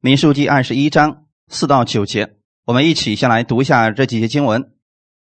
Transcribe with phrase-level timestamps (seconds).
[0.00, 4.70] 民数记二十一章四到九节，我们一起先来读一下这几节经文。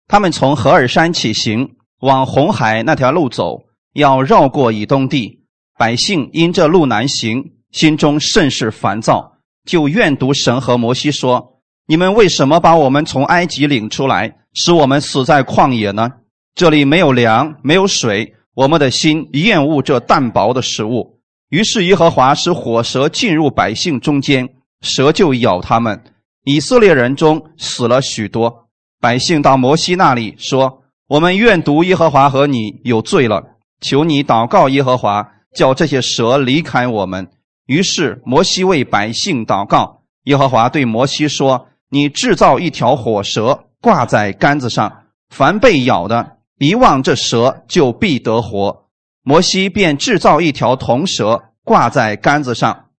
[0.07, 3.63] 他们从何尔山起行，往红海那条路走，
[3.93, 5.41] 要绕过以东地。
[5.79, 11.59] 百姓因这路难行，心中甚是烦躁，就怨读神和摩西说
[11.89, 16.07] ：“你们为什么把我们从埃及领出来，使我们死在旷野呢？
[16.53, 21.19] 这里没有粮，没有水，我们的心厌恶这淡薄的食物。”
[21.51, 24.47] 于是耶和华使火蛇进入百姓中间，
[24.79, 26.01] 蛇就咬他们。
[26.45, 28.69] 以色列人中死了许多。
[29.01, 33.43] 百姓到摩西那里说：“我们愿读耶和华和你有罪了，
[33.81, 37.27] 求你祷告耶和华，叫这些蛇离开我们。”
[37.67, 40.03] 于是摩西为百姓祷告。
[40.23, 48.80] 耶和华对摩西说：“你制造一条火蛇，挂在杆子上，凡被咬的，一望这蛇就必得活。”
[49.23, 52.89] 摩西便制造一条铜蛇挂在杆子上，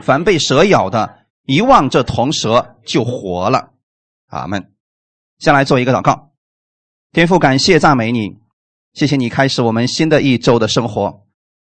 [0.00, 3.70] 凡被蛇咬的，一望这铜蛇就活了。
[4.28, 4.70] 阿门。
[5.38, 6.30] 先来做一个祷告，
[7.10, 8.36] 天父，感谢赞美你，
[8.94, 11.22] 谢谢你开始我们新的一周的生活。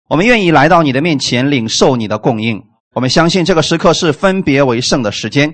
[0.10, 2.64] 我们愿意来到你的面前领受你的供应。
[2.96, 5.54] 我们相信这个时刻是分别为圣的时间。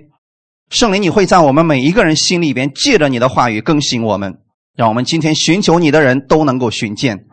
[0.70, 4.40] 圣灵，你会在我们每一个人心里边借着你的话语更新我们，
[4.78, 7.26] 让我们今天寻求你的人都能够寻见。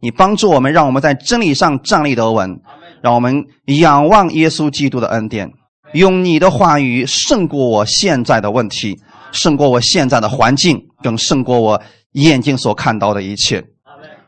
[0.00, 2.60] 你帮助我们，让我们在真理上站立得稳，
[3.02, 5.50] 让我们仰望耶稣基督的恩典，
[5.92, 9.00] 用你的话语胜过我现在的问题，
[9.32, 11.82] 胜过我现在的环境，更胜过我
[12.12, 13.64] 眼睛所看到的一切。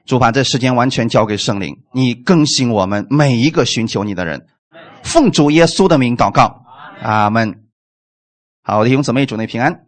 [0.07, 4.47] 主把这时间完全交给圣灵，你更新我们每一个寻求你的人。
[5.05, 6.63] 奉主耶稣的名祷告，
[7.01, 7.63] 阿门。
[8.65, 9.83] 好，弟兄姊妹，主内平安。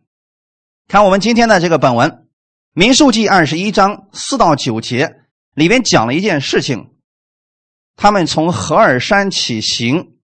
[0.87, 2.09] 看我们今天的这个本文，
[2.73, 5.17] 《民数记》二十一章四到九节。
[5.55, 6.91] 里面讲了一件事情，
[7.97, 10.17] 他们从何尔山起行，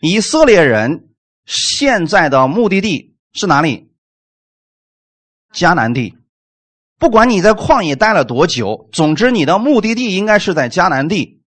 [0.00, 1.08] 以色列人
[1.44, 3.90] 现在的目的地是哪里？
[5.52, 6.16] 迦南地。
[6.98, 11.42] 不管你在旷野待了多久，总之你的目的地应该是在迦南地。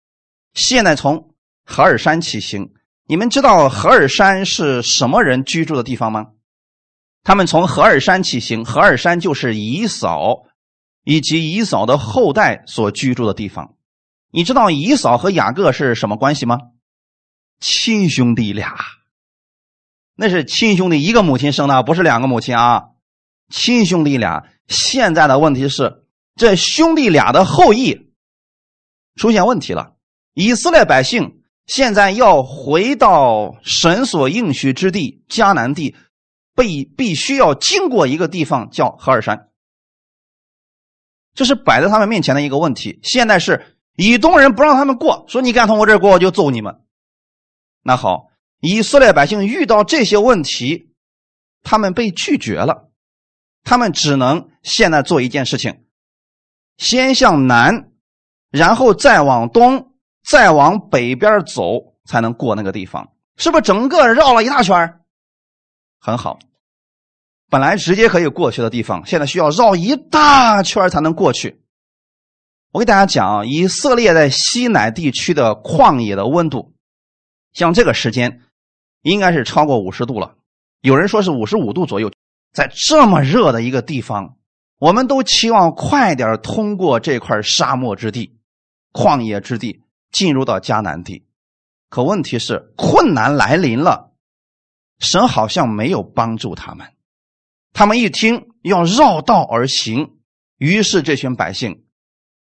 [0.54, 1.34] 现在从
[1.64, 2.72] 何尔山起行，
[3.06, 6.28] 你们知道何尔山是什么人居住的地方吗？
[7.24, 10.44] 他们从何尔山起行，何尔山就是以扫。
[11.08, 13.76] 以及以扫的后代所居住的地方，
[14.30, 16.58] 你知道以扫和雅各是什么关系吗？
[17.60, 18.76] 亲兄弟俩，
[20.14, 22.88] 那是亲兄弟，一个母亲生的，不是两个母亲啊。
[23.48, 26.04] 亲兄弟俩，现在的问题是，
[26.36, 28.10] 这兄弟俩的后裔
[29.16, 29.94] 出现问题了。
[30.34, 35.96] 以色列百姓现在要回到神所应许之地迦南地，
[36.54, 39.47] 被必须要经过一个地方叫何尔山。
[41.38, 42.98] 这是摆在他们面前的一个问题。
[43.04, 46.80] 现在是以东人不让他们过，说你敢从我这儿过，我就揍你们。
[47.84, 48.26] 那好，
[48.58, 50.90] 以色列百姓遇到这些问题，
[51.62, 52.90] 他们被拒绝了，
[53.62, 55.84] 他们只能现在做一件事情：
[56.76, 57.92] 先向南，
[58.50, 59.92] 然后再往东，
[60.24, 63.12] 再往北边走，才能过那个地方。
[63.36, 64.98] 是不是整个绕了一大圈
[66.00, 66.40] 很好。
[67.50, 71.60] 本来直接可以过去的地方，现在需要绕一大圈才能过去。
[72.72, 76.74] 我给大家讲啊，以色列在西南地区的旷野的温度，
[77.52, 78.42] 像这个时间
[79.02, 80.34] 应该是超过五十度了。
[80.82, 82.12] 有人说是五十五度左右。
[82.52, 84.36] 在这么热的一个地方，
[84.78, 88.38] 我们都期望快点通过这块沙漠之地、
[88.92, 91.26] 旷野之地，进入到迦南地。
[91.88, 94.12] 可问题是，困难来临了，
[94.98, 96.86] 神好像没有帮助他们。
[97.78, 100.16] 他们一听要绕道而行，
[100.56, 101.84] 于是这群百姓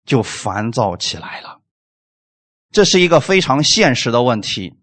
[0.06, 1.60] 就烦躁起来了。
[2.72, 4.78] 这是一个非常现实的问题。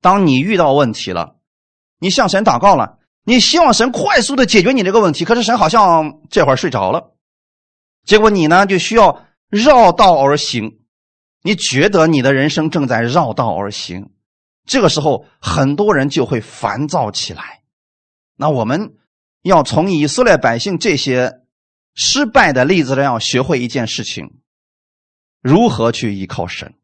[0.00, 1.36] 当你遇到问题了，
[1.98, 7.12] 你向神祷告了，你希望神快速的解决你这个问题，可是神好像这会儿睡着了，
[8.06, 10.80] 结果你呢就需要绕道而行。
[11.42, 14.12] 你觉得你的人生正在绕道而行，
[14.64, 17.60] 这个时候很多人就会烦躁起来。
[18.34, 18.94] 那我们。
[19.48, 21.40] 要从以色列百姓这些
[21.94, 24.30] 失败的例子中，要学会一件事情：
[25.40, 26.74] 如何去依靠神。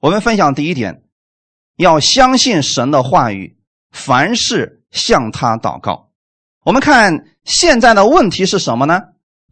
[0.00, 1.04] 我们分享第一点，
[1.76, 3.56] 要相信神的话语，
[3.92, 6.10] 凡事向他祷告。
[6.64, 9.00] 我们看现在的问题是什么呢？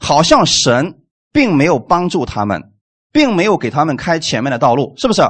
[0.00, 2.72] 好像神并没有帮助他们，
[3.12, 5.22] 并没有给他们开前面的道路，是不是？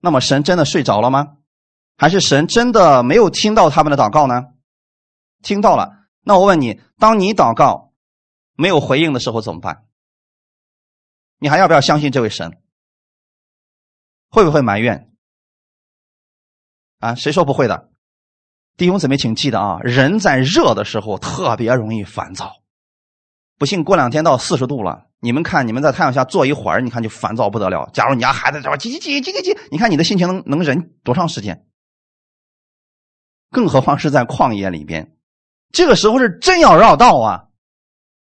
[0.00, 1.34] 那么神真的睡着了吗？
[1.98, 4.46] 还是神真的没有听到他们的祷告呢？
[5.42, 5.98] 听到了。
[6.22, 7.92] 那我问你，当你祷告
[8.54, 9.86] 没有回应的时候怎么办？
[11.38, 12.60] 你还要不要相信这位神？
[14.28, 15.10] 会不会埋怨？
[16.98, 17.90] 啊，谁说不会的？
[18.76, 22.62] 弟兄姊妹，请记得啊，人在热的时候特别容易烦躁。
[23.56, 27.90] 不信，过两天到四十度了，你们看，你们在太阳下坐一会儿，你看就烦躁不得了。
[27.92, 31.66] 假如你家孩子在这叽叽叽叽叽叽，你看你的心情能能忍多长时间？
[33.50, 35.16] 更何况是在旷野里边，
[35.72, 37.44] 这个时候是真要绕道啊！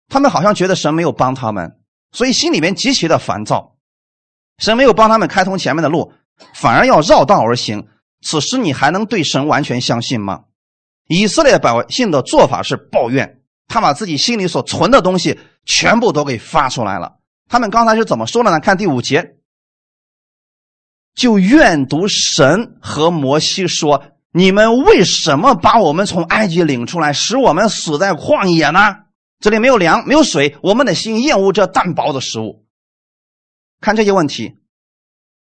[0.10, 1.80] 他们好像觉得神没有帮他们，
[2.12, 3.76] 所以心里面极其的烦躁。
[4.58, 6.14] 神没有帮他们开通前面的路，
[6.54, 7.88] 反而要绕道而行。
[8.22, 10.46] 此时你还能对神完全相信吗？
[11.08, 17.20] 以色列百姓的做法是抱怨，他把自己心里所存的东西全部都给发出来了。
[17.48, 18.60] 他们刚才是怎么说的呢？
[18.60, 19.36] 看第五节，
[21.16, 24.04] 就怨读神和摩西说
[24.38, 28.98] ：“你们为什么把我们从埃及领出来，使我们死在旷野呢？
[29.40, 32.64] 这里没有粮，没有水，我们的心厌恶这淡薄的食物。”
[33.82, 34.60] 看这些问题，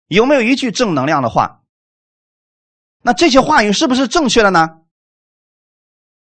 [0.06, 1.60] 有没有一句正能量的话？
[3.02, 4.70] 那这些话语是不是正确的呢？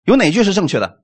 [0.03, 1.03] 有哪句是正确的？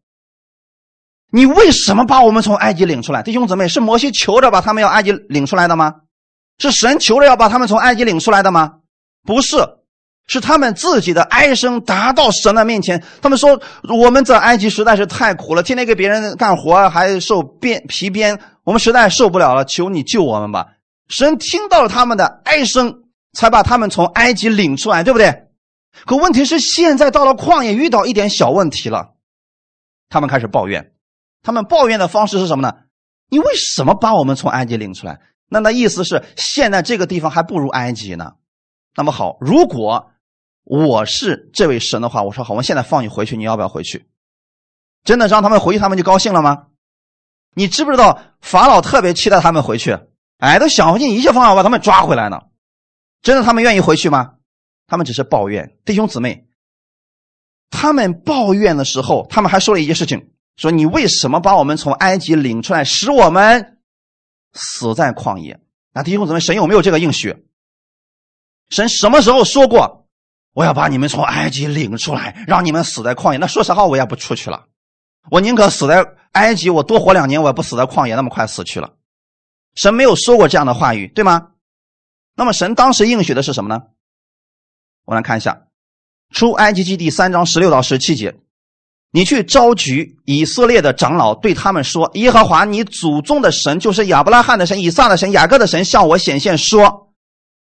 [1.32, 3.24] 你为什么把我们从埃及领出来？
[3.24, 5.96] 弟兄姊妹，是摩西求着把他们要埃及领出来的吗？
[6.60, 8.80] 是神求着要把他们从埃及领出来的吗？
[9.24, 9.56] 不是，
[10.28, 13.04] 是他们自己的哀声达到神的面前。
[13.22, 13.60] 他们说
[14.02, 20.68] ：“我们在埃及实在是太苦了，天天给别人干活，还受鞭皮鞭，我们实在受不了了，求你救我们吧。”
[21.10, 23.04] 神听到了他们的哀声，
[23.34, 25.48] 才把他们从埃及领出来，对不对？
[26.06, 29.12] 可问题是，现在到了旷野，遇到一点小问题了，
[30.10, 30.92] 他们开始抱怨。
[31.44, 32.74] 他们抱怨的方式是什么呢？
[33.30, 35.20] 你为什么把我们从埃及领出来？
[35.50, 38.32] 那那意思是，现在这个地方还不如埃及呢。
[38.96, 40.12] 那么好，如果
[40.64, 44.08] 我是这位神的话，我说好，我现在放你回去，你要不要回去？
[45.04, 46.68] 真的让他们回去，他们就高兴了吗？
[47.56, 49.98] 你知不知道法老特别期待他们回去？
[50.38, 52.42] 哎，都想尽一切方法把他们抓回来呢。
[53.22, 54.36] 真的，他们愿意回去吗？
[54.88, 56.48] 他们只是抱怨，弟兄姊妹。
[57.70, 63.80] 他们抱怨的时候，他们还说了一件事情：说你为什么把我们从埃及领出来，使我们
[64.54, 65.60] 死在旷野？
[65.94, 67.46] 那弟兄姊妹，神有没有这个应许？
[68.70, 70.03] 神什么时候说过
[70.54, 73.38] 我要把你们从埃及领出来，让你们死在旷野？
[73.38, 74.66] 那说实话，我也不出去了。
[75.32, 78.94] 我宁可死在埃及，我多活两年，我也不死在旷野，那么快死去了。
[79.76, 81.50] 神没有说过这样的话语，对吗？
[82.36, 83.84] 那么神当时应许的是什么呢？
[85.06, 85.64] 我来看一下，
[86.36, 88.36] 《出埃及记》第三章十六到十七节，
[89.12, 97.14] 你去召集以色列的长老，对他们说：“耶和华你祖宗的神，就是亚伯拉罕的神、以撒的神、雅各的神，向我显现说：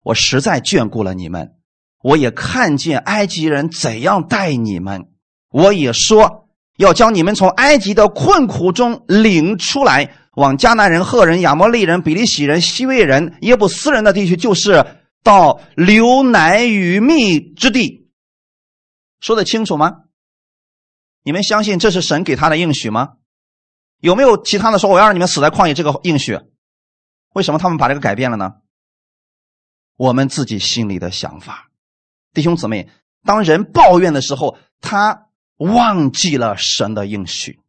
[0.02, 1.56] 我实在眷顾了你们，
[2.02, 5.08] 我也看见埃及人怎样待你们，
[5.50, 14.84] 我也说要将你们从埃及的困苦中领出来，往迦南人、赫人、亚摩利人、比利洗人、西魏人、耶布斯人的地区，就是。”
[15.22, 18.08] 到流奶与蜜之地，
[19.20, 20.04] 说的清楚吗？
[21.22, 23.16] 你们相信这是神给他的应许吗？
[24.00, 26.40] 有没有其他的说我要让你们死在旷野这个应许？
[27.34, 28.52] 为什么他们把这个改变了呢？
[29.98, 31.69] 我们自己心里的想法，
[32.32, 32.88] 弟兄姊妹，
[33.24, 37.60] 当人抱怨的时候，他忘记了神的应许。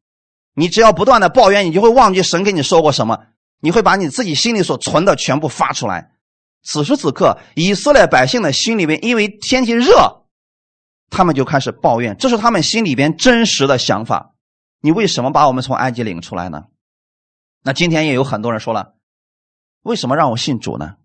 [0.53, 3.25] 你只要不断的抱怨，你就会忘记神跟你说过什么，
[3.59, 6.11] 你会把你自己心里所存的全部发出来。
[6.63, 10.25] 此时此刻，以色列百姓的心里面，因为天气热，
[11.09, 14.35] 他们就开始抱怨，这是他们心里边真实的想法。
[14.81, 16.65] 你为什么把我们从埃及领出来呢？
[17.63, 18.95] 那今天也有很多人说了，
[19.83, 20.95] 为什么让我信主呢？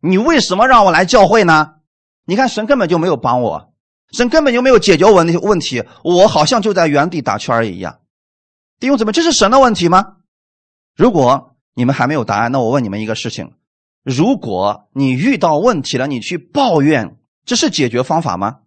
[0.00, 1.76] 你为什么让我来教会呢？
[2.24, 3.72] 你看神根本就没有帮我，
[4.12, 8.00] 神根本就没有解决我那些问题，我好像就在原地打圈一样。
[8.80, 10.16] 弟兄姊妹，这是神的问题吗？
[10.96, 13.52] 如果你们还没有答案，那我问你们一个事情。
[14.02, 18.60] 如果你遇到问题了，你去抱怨，这是解决方法吗？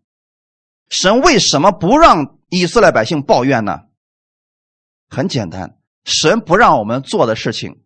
[0.89, 3.81] 神为什么不让以色列百姓抱怨呢？
[5.09, 7.81] 很简单，神不让我们做的事情，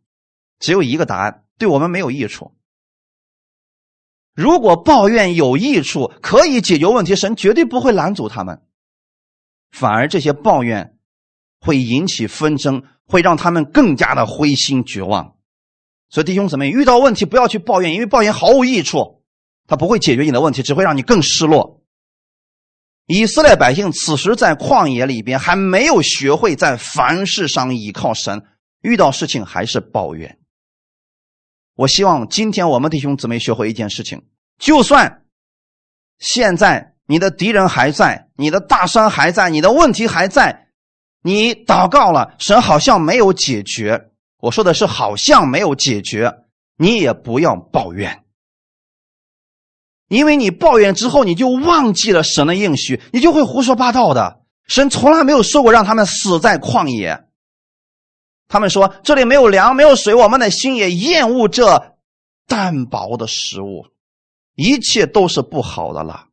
[0.60, 2.54] 只有一个答案：对我们没有益处。
[4.34, 8.62] 如果抱怨有益处，可以解决问题，神绝对不会拦阻他们，
[9.72, 10.98] 反而这些抱怨
[11.60, 15.36] 会引起纷争，会让他们更加的灰心绝望。
[16.10, 19.24] 所以弟兄姊妹，遇到问题不要去抱怨，因为抱怨毫无益处，
[19.68, 21.82] 它不会解决你的问题，只会让你更失落。
[23.08, 28.44] 以色列百姓此时在旷野里边，还没有学会在凡事上依靠神，
[28.82, 30.40] 遇到事情还是抱怨。
[31.76, 34.22] 我希望今天我们弟兄姊妹学会一件事情：
[34.60, 35.24] 就算
[36.20, 40.68] 现在你的敌人还在，你的大山还在，你的问题还在，
[41.24, 44.10] 你祷告了，神好像没有解决。
[44.40, 46.34] 我说的是，好像没有解决，
[46.78, 48.24] 你也不要抱怨，
[50.08, 54.42] 因为你抱怨之后，你就忘记了神的应许，你就会胡说八道的。
[54.68, 57.26] 神从来没有说过让他们死在旷野。
[58.52, 61.96] 他们说这里没有粮，没有水，我们的心也厌恶这
[62.48, 63.86] 淡薄的食物，
[64.56, 66.28] 一切都是不好的了。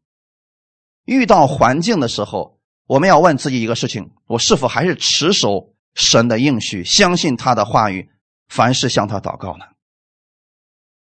[1.04, 2.58] 遇到环境的时候，
[2.88, 8.10] 我们要问自己一个事情：我是否还是持守神的应许，相信他的话语，
[8.48, 9.64] 凡事向他祷告呢？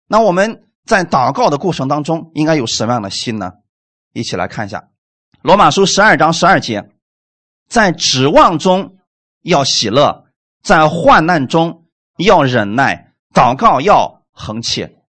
[0.08, 3.52] 那我们在祷告的过程当中，应该有什么样的心呢？
[4.14, 4.80] 一起来看一下
[5.44, 6.90] 《罗马书》十二章十二节。
[7.70, 8.98] 在指望中
[9.42, 10.23] 要喜乐，
[10.64, 11.86] 在患难中
[12.18, 15.04] 要忍耐，祷告要恒切。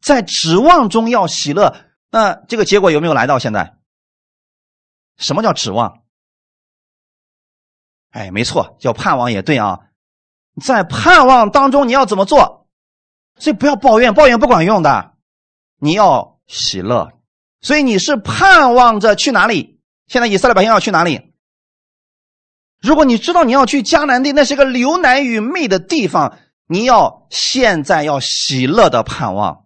[0.00, 1.74] 在指望中要喜乐，
[2.10, 3.38] 那这个结果有没有来到？
[3.38, 3.76] 现在，
[5.16, 6.02] 什么叫指望？
[8.10, 9.80] 哎，没错，叫盼望也对啊。
[10.62, 12.68] 在盼望当中，你要怎么做？
[13.38, 15.14] 所以不要抱怨，抱怨不管用的。
[15.78, 17.12] 你要喜乐，
[17.60, 19.80] 所以你是盼望着去哪里？
[20.06, 21.27] 现在以色列百姓要去哪里？
[22.80, 29.64] 如果你知道你要去迦南地，那是个流奶与蜜的地方，你要现在要喜乐的盼望。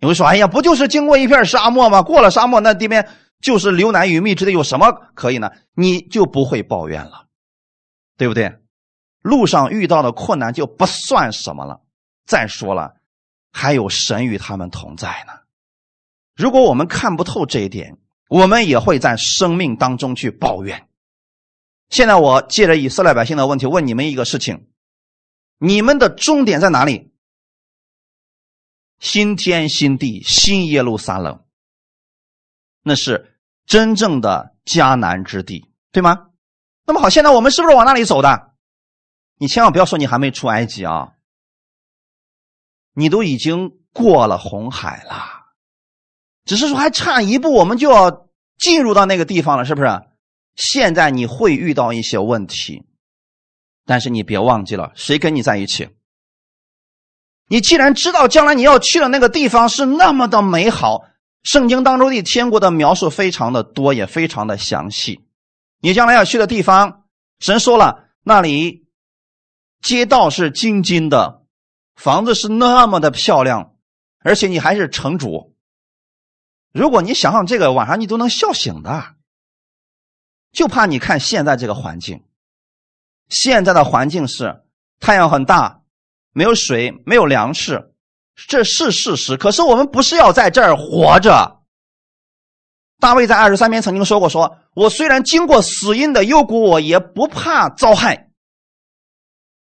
[0.00, 2.02] 你会说：“哎呀，不就是经过一片沙漠吗？
[2.02, 3.08] 过了沙漠，那地面
[3.40, 7.26] 就是流奶与蜜之地，有什么可以呢？”你就不会抱怨了，
[8.18, 8.58] 对不对？
[9.22, 11.80] 路上遇到的困难就不算什么了。
[12.26, 12.94] 再说了，
[13.52, 15.32] 还有神与他们同在呢。
[16.34, 17.96] 如果我们看不透这一点，
[18.28, 20.88] 我们也会在生命当中去抱怨。
[21.92, 24.66] 现在我借着以色列百姓的问题问你们一个事情：
[25.58, 27.12] 你们的终点在哪里？
[28.98, 31.44] 新天新地，新耶路撒冷，
[32.82, 36.30] 那是真正的迦南之地，对吗？
[36.86, 38.54] 那么好，现在我们是不是往那里走的？
[39.36, 41.12] 你千万不要说你还没出埃及啊！
[42.94, 45.14] 你都已经过了红海了，
[46.46, 49.88] 只是说还差一步，我们就要进入到那个地方了，是不是？
[50.54, 52.84] 现在你会遇到一些问题，
[53.86, 55.88] 但是你别忘记了，谁跟你在一起？
[57.48, 61.04] 你既然知道将来你要去的那个地方是那么的美好，
[61.42, 65.20] 圣经当中对天国的描述非常的多，也非常的详细。
[65.80, 67.04] 你将来要去的地方，
[67.40, 68.86] 神说了，那里
[69.82, 71.42] 街道是金金的，
[71.96, 73.74] 房子是那么的漂亮，
[74.20, 75.54] 而且你还是城主。
[76.72, 79.16] 如果你想想这个，晚上你都能笑醒的。
[80.52, 82.22] 就怕你看现在这个环境，
[83.28, 84.62] 现在的环境是
[85.00, 85.80] 太阳很大，
[86.32, 87.92] 没有水，没有粮食，
[88.48, 89.36] 这是事实。
[89.36, 91.60] 可是我们不是要在这儿活着。
[93.00, 98.28] 大卫在二十三篇曾经说过：“说我虽然经过死荫的幽谷，我也不怕遭害。”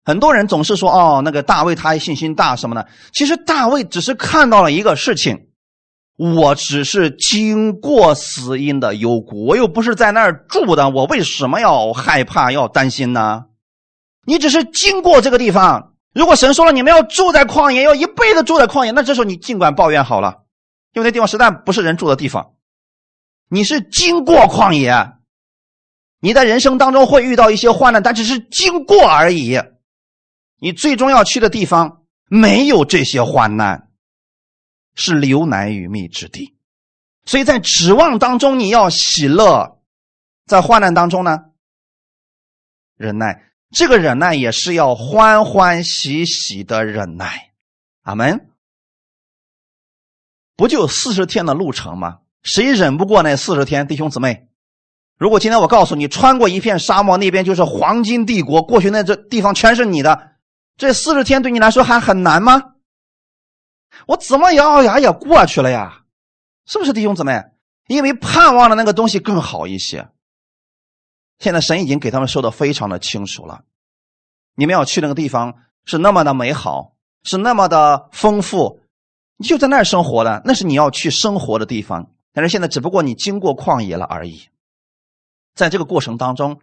[0.06, 5.45] 很多人总是说：“哦，那个大卫他信心大什么呢？”其实大卫只是看到了一个事情。
[6.18, 13.46] 我只是经过死荫的幽谷，我又不是在那儿住的，我为什么要害怕、要担心呢？
[14.26, 15.92] 你只是经过这个地方。
[16.14, 20.44] 如果神说了你们要住在旷野，要一辈子住在旷野，那这时候你尽管抱怨好了，
[20.94, 22.54] 因为那地方实在不是人住的地方。
[23.50, 25.12] 你是经过旷野，
[26.22, 29.60] 你在人生当中会遇到一些患难，但只是经过而已。
[30.62, 33.85] 你最终要去的地方没有这些患难。
[34.96, 36.56] 是流奶与蜜之地，
[37.26, 39.80] 所以在指望当中你要喜乐，
[40.46, 41.38] 在患难当中呢，
[42.98, 43.44] 忍耐。
[43.72, 47.52] 这个忍耐也是要欢欢喜喜的忍耐。
[48.04, 48.48] 阿门。
[50.56, 52.20] 不就四十天的路程吗？
[52.42, 53.88] 谁忍不过那四十天？
[53.88, 54.48] 弟兄姊妹，
[55.18, 60.38] 如果今天我告诉你，穿过一片沙漠，那边就是黄金帝国，过去那这地方全是你的，
[60.78, 62.75] 这四十天对你来说还很难吗？
[64.08, 66.04] 我怎么咬咬牙也过去了呀？
[66.66, 67.44] 是不是弟兄姊妹？
[67.88, 70.10] 因为盼望的那个东西更好一些。
[71.38, 73.64] 现在神已经给他们说的非常的清楚了，
[74.56, 78.80] 你们要去那个地方是那么的美好，是那么的丰富，
[79.38, 82.12] 你就在那儿生活的，那是你要去生活的地方。
[82.34, 84.50] 但是现在只不过你经过旷野了而已，
[85.54, 86.60] 在这个过程当中，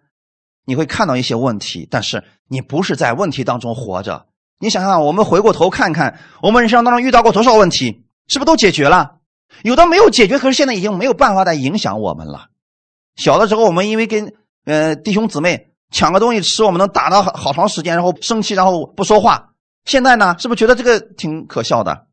[0.64, 4.26] 你会看到一些问题，但是你不是在问题当中活着。
[4.58, 9.16] 你想想，我们回过头看看，我们人生当中遇到过多少问题，是不是都解决了？
[9.64, 12.46] 有的没有解决，可是现在已经没有办法再影响我们了。
[13.16, 14.32] 小的时候，我们因为跟
[14.64, 19.50] 呃弟兄姊妹抢个东西吃，我们能打到好好长时间，然后生气，然后不说话。
[19.84, 22.06] 现在呢，是不是觉得这个挺可笑的？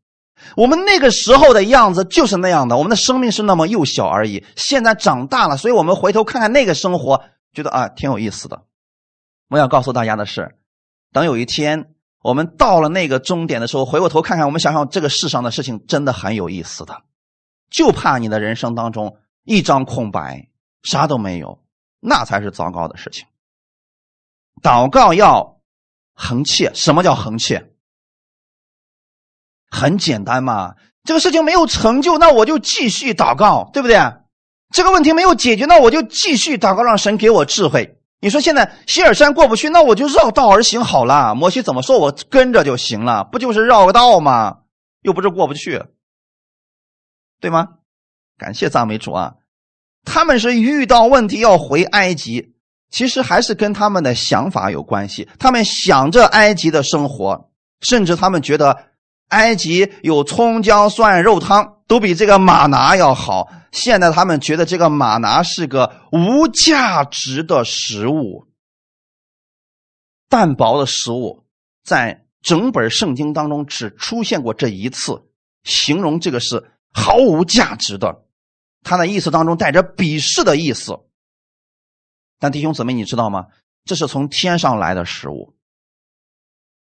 [0.58, 4.44] 我们那个时候的样子就是那样的，我们的生命是那么幼小而已。
[4.56, 8.64] 现在长大了，所以我们回头看看那个生活，觉得啊挺有意思的。
[9.50, 10.56] 我想告诉大家的是，
[11.14, 11.92] 等有一天。
[12.22, 17.04] 我们到了那个终点的时候，回过头看看，我们想想这个世上的事情真的很有意思的。
[17.70, 20.50] 就怕你的人生当中一张空白，
[20.84, 21.64] 啥都没有，
[22.00, 23.26] 那才是糟糕的事情。
[24.62, 25.62] 祷告要
[26.14, 27.72] 恒切，什么叫恒切？
[29.70, 33.98] 很简单嘛，这个事情没有成就，那我就继续祷告，对不对？
[34.72, 37.99] 这个问题没有解决，那我就继续祷告，让神给我智慧。
[38.22, 41.36] 你说现在希尔山过不去，那我就绕道而行好了。
[41.36, 44.58] 摩西怎么说，我跟着就行了，不就是绕个道吗？
[45.02, 45.86] 又不是过不去，
[47.40, 47.68] 对吗？
[48.38, 49.36] 感谢赞美主啊！
[50.06, 52.54] 他们是遇到问题要回埃及，
[52.90, 55.28] 其实还是跟他们的想法有关系。
[55.40, 57.50] 他们想着埃及的生活，
[57.82, 58.89] 甚至他们觉得
[59.30, 63.50] 埃及有葱姜蒜肉汤都比这个马拿要好。
[63.72, 68.48] 现在他们觉得这个马拿是个无价值的食物，
[70.28, 71.46] 淡薄的食物，
[71.84, 75.24] 在整本圣经当中只出现过这一次，
[75.64, 78.24] 形容这个是毫无价值的。
[78.82, 81.00] 他的意思当中带着鄙视的意思。
[82.40, 83.48] 但弟兄姊妹，你知道吗？
[83.86, 85.54] 这是从天上来的食物。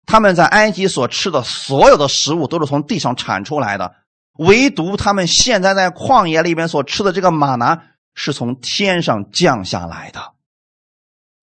[0.09, 3.95] 他们在埃及所吃的所有的食物都是从地上产出来的。
[4.39, 7.83] 唯独他们现在在旷野里边所吃的这个马拿
[8.15, 10.33] 是从天上降下来的，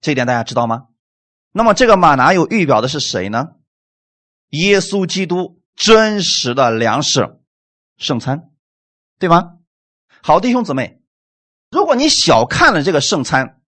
[0.02, 0.88] 这一点大家知道吗？
[1.52, 3.50] 那么这个马拿又预表的是谁呢？
[4.50, 7.38] 耶稣基督真实的粮食
[7.98, 8.50] 圣餐，
[9.20, 9.58] 对吗？
[10.24, 11.02] 好，弟兄姊妹，
[11.70, 13.62] 如果你小看了这个圣餐，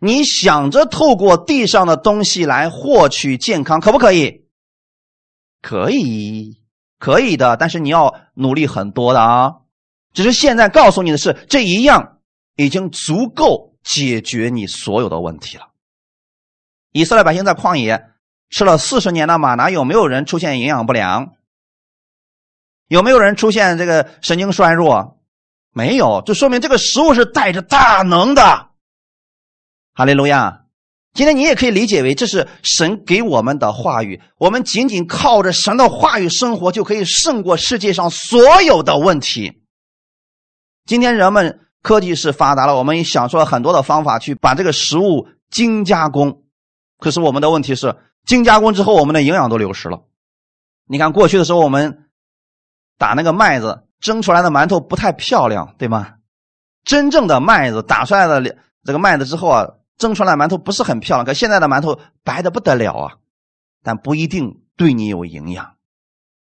[0.00, 4.46] 你想着透过地上的东西来获取健康，可不可以？
[5.62, 6.58] 可以。
[6.98, 9.54] 可以的，但是你要努力很多的啊！
[10.12, 12.18] 只是现在告诉你的是，这一样
[12.56, 15.68] 已经足够解决你所有的问题了。
[16.92, 18.10] 以色列百姓在旷野
[18.50, 21.32] 吃了四十年的马拿，有没有人出现营养不良？
[22.88, 25.18] 有没有人出现这个神经衰弱？
[25.72, 28.69] 没有，就说明这个食物是带着大能的。
[30.00, 30.62] 哈利路亚。
[31.12, 34.18] 今天你也可以理解为，这是神给我们的话语。
[34.38, 39.60] 我们仅仅靠着神的话语生活，就可以胜过世界上所有的问题。
[40.86, 46.44] 今天人们科技是发达了，我们也想出了很多的方法去把这个食物精加工。
[46.98, 50.04] 可是我们的问题是，精加工之后，我们的营养都流失了。
[50.88, 52.08] 你看过去的时候，我们
[52.96, 56.14] 打那个麦子蒸出来的馒头不太漂亮，对吗？
[56.86, 58.40] 真正的麦子打出来的
[58.82, 59.68] 这个麦子之后啊。
[60.00, 63.18] 蒸出来馒头不是很漂亮，可现在的馒头白的不得了啊，
[63.82, 65.76] 但不一定对你有营养。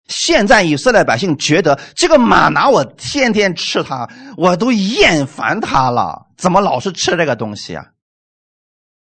[0.08, 7.94] 现在以色列百姓觉得这个马拿我天天吃它，我都厌烦它了，怎么老是吃这个东西啊？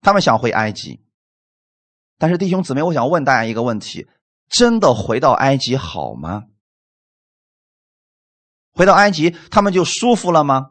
[0.01, 1.03] 他们想回埃及，
[2.17, 4.07] 但是弟兄姊妹，我想问大家一个问题：
[4.49, 6.45] 真的回到埃及好吗？
[8.73, 10.71] 回到埃及他们就舒服了吗？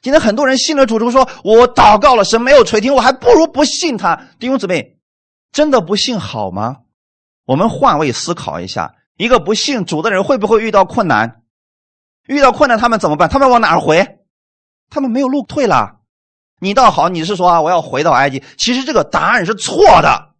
[0.00, 4.98] 今天很多人信了主之后说：“我祷告了，神没有垂听，我还不如不信他。”弟兄姊妹，
[5.52, 6.76] 真的不信好吗？
[7.44, 11.42] 我们换位思考一下，一个不信主的人会不会遇到困难？
[12.26, 13.28] 遇到困难他们怎么办？
[13.28, 14.18] 他们往哪儿回？
[14.90, 15.96] 他们没有路退了。
[16.60, 18.42] 你倒好，你是说啊，我要回到埃及？
[18.56, 20.34] 其实这个答案是错的。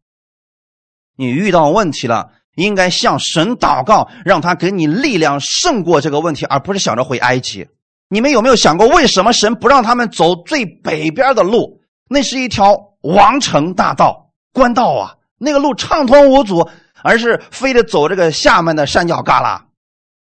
[1.17, 7.69] 你遇到问题了，应该向神祷告，让他给你力量胜过这个问题，而不是想着回埃及。
[8.09, 11.81] 你们有没有想过，为什么神不让他们走最北边的路？
[12.09, 16.69] 那是一条王城大道、官道啊，那个路畅通无阻，
[17.03, 19.63] 而是非得走这个下面的山脚旮旯。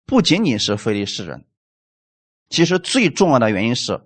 [0.05, 1.45] 不仅仅是非利士人，
[2.49, 4.01] 其实最重要的原因是，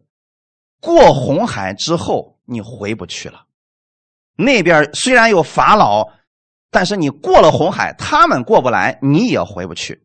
[0.80, 3.46] 过红海之后你回不去了。
[4.36, 6.12] 那边虽然有法老，
[6.70, 10.04] 但是你过了红海，他们过不来，你也回不去。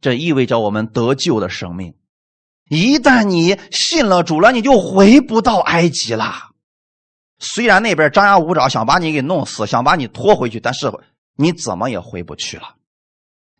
[0.00, 1.94] 这意味着我们得救的生命。
[2.68, 6.32] 一旦你信了主了，你就回不到埃及了。
[7.38, 10.92] 虽然那边张牙舞爪，想把你给弄死，想把你拖回去，但是
[11.36, 12.74] 你怎么也回不去了。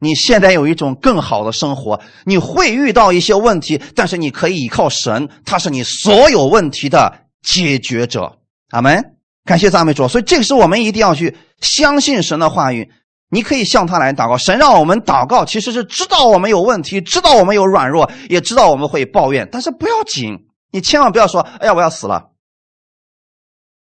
[0.01, 8.39] 你现在有一种更好的生活，你会遇到一些问题，但是你可以依靠神，他是你所有问题的解决者。
[8.71, 9.17] 阿门。
[9.45, 10.07] 感谢赞美主。
[10.07, 12.93] 所以这个是我们一定要去相信神的话语。
[13.31, 22.31] 你可以向他来祷告，神让我们祷告，其实是知道我们有问题，知道我们有软弱，也知道我们会抱怨，但是不要紧，你千万不要说：“哎呀，我要死了。”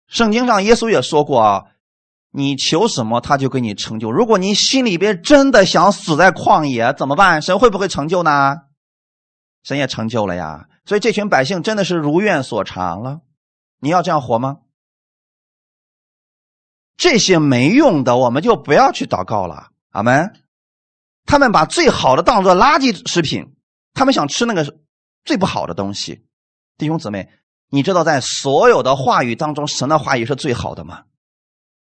[0.07, 1.63] 圣经上耶稣也说过啊，
[2.31, 4.11] 你求什么，他就给你成就。
[4.11, 7.41] 如果你心里边真的想死在旷野，怎么办？
[7.41, 8.57] 神会不会成就呢？
[9.63, 10.67] 神也成就了呀。
[10.85, 13.21] 所以这群百姓真的是如愿所偿了。
[13.79, 14.57] 你要这样活吗？
[16.97, 19.69] 这些没用的，我们就不要去祷告了。
[19.91, 20.33] 阿门。
[21.25, 23.55] 他们把最好的当做垃圾食品，
[23.93, 24.75] 他们想吃那个
[25.23, 26.25] 最不好的东西。
[26.77, 27.29] 弟兄姊妹，
[27.69, 31.03] 你知道在所有的话语当中，神的话语是最好的吗？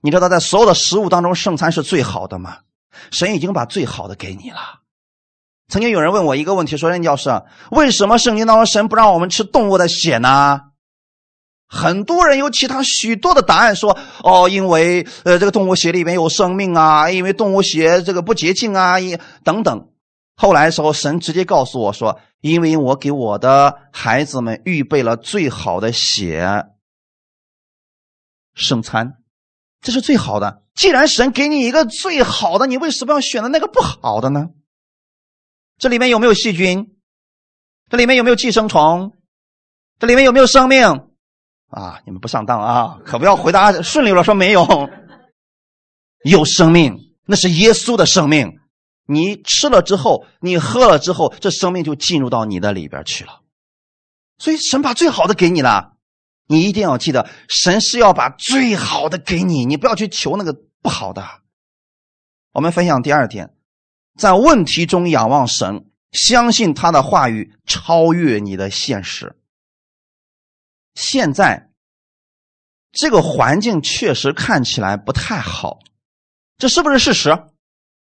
[0.01, 2.59] 你知道在所有的食物当中，圣餐是最好的吗？
[3.11, 4.81] 神已经把最好的给你了。
[5.69, 10.61] 曾经有人问我一个问题，说：“任教师，为什么圣经当中神不让我们吃动物的血呢？”
[11.69, 18.97] 很多人有其他许多的答案，说：“哦，因为呃，这个动物血里面有生命啊，因为动物血这个不洁净啊，
[19.45, 19.91] 等等。”
[20.35, 26.65] 后来的时候，神直接告诉我说：“因为我给我的孩子们预备了最好的血
[28.55, 29.19] 圣餐，
[29.83, 30.63] 这是最好的。
[30.75, 34.47] 既然神给你一个最好的，你为什么要选择那个不好的呢？”
[35.77, 36.97] 这里面有没有细菌？
[37.91, 39.13] 这里面有没有寄生虫？
[39.99, 41.08] 这里面有没有生命？
[41.69, 42.99] 啊，你们不上当啊！
[43.05, 44.67] 可不要回答顺利了，说没有。
[46.25, 48.59] 有生命，那是耶稣的生命。
[49.07, 53.41] 你吃了之后，你喝了之后，这生命就进入到你的里边去了。
[54.39, 55.93] 所以神把最好的给你了，
[56.47, 61.25] 你一定要记得，神是要把最好的给你，你不要去求那个不好的。
[62.53, 63.55] 我们分享第二点。
[64.19, 69.37] 在问题中仰望神，相信他的话语超越你的现实。
[70.99, 71.69] 现在
[72.91, 75.79] 这个环境确实看起来不太好，
[76.57, 77.45] 这是不是事实？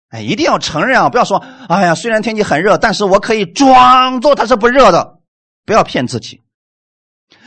[0.09, 1.09] 哎，一定要承认啊！
[1.09, 1.39] 不要说
[1.71, 5.21] “哎呀，虽然天气很热，但是我可以装作它是不热的”，
[5.65, 6.43] 不要骗自己。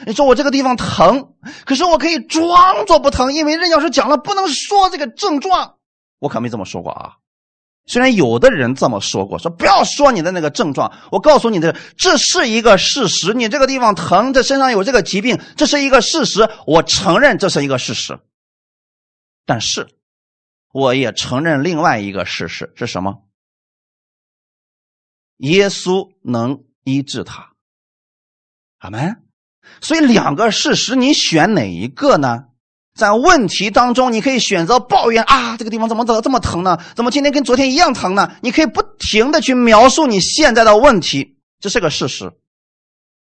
[0.07, 1.33] 你说我这个地方疼，
[1.65, 5.75] 可是我可以装作不疼，因为任教师讲了不能说这个症状，
[6.19, 7.17] 我可没这么说过啊。
[7.87, 13.33] 虽然有的人这么说过，说不要说你的那个症状，我告诉你的，这是一个事实。
[13.33, 16.49] 你这个地方疼，这身上有这个疾病，这是一个事实。
[16.65, 18.19] 我承认这是一个事实，
[19.45, 19.87] 但是
[20.71, 23.21] 我也承认另外一个事实是什么？
[25.37, 27.51] 耶稣能医治他，
[28.79, 29.21] 阿门。
[29.81, 32.45] 所以两个事实，你选哪一个呢？
[32.95, 36.81] 在问题当中，你可以选择抱怨啊，这个地方怎么怎么这么疼呢？
[36.95, 38.37] 怎么今天跟昨天一样疼呢？
[38.41, 42.31] 你可以不停的去描述你现在的问题，这是个事实。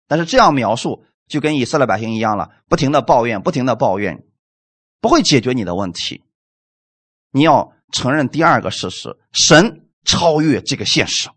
[0.08, 4.24] 但是这样描述就跟以色列百姓一样了，不停的抱怨，不停的抱怨，
[5.00, 6.24] 不会解决你的问题。
[7.30, 11.28] 你要承认第二个事实：神超越这个现实。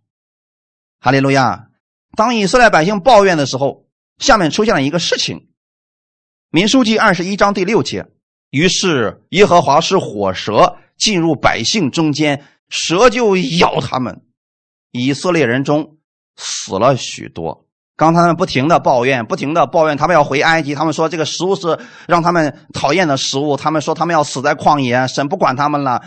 [1.00, 1.68] 哈利路亚！
[2.18, 3.86] 当以色列百姓抱怨的时候，
[4.18, 5.50] 下面出现了一个事情。
[6.50, 8.08] 民书记二十一章第六节。
[8.54, 14.22] 于是耶和华是火蛇进入百姓中间，蛇就咬他们。
[14.92, 15.98] 以色列人中
[16.36, 17.66] 死了许多。
[17.96, 20.76] 刚才他们不停的抱怨，不停的抱怨，他们要回埃及。
[20.76, 23.58] 他们说这个食物是让他们讨厌的食物。
[23.58, 26.00] 他们说他们要死在旷野，神不管他们了。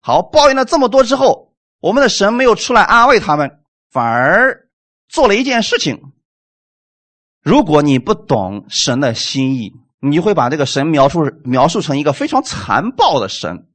[0.00, 3.60] 好，抱怨了这么多之后，我们的神没有出来安慰他们，
[3.92, 4.66] 反而
[5.08, 6.02] 做了一件事情。
[7.40, 9.74] 如果你不懂神的心意，
[10.06, 13.66] 你会把这个神描述描述成一个非常残暴的神。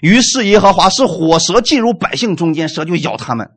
[0.00, 3.50] 于是耶和华是火蛇进入百姓中间，蛇就咬他们。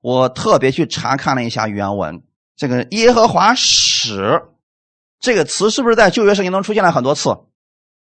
[0.00, 2.22] 我特别去查看了一下原文，
[2.56, 4.40] 这个耶和华使
[5.18, 7.36] 这个词是不是在旧约圣经中出现了很多次？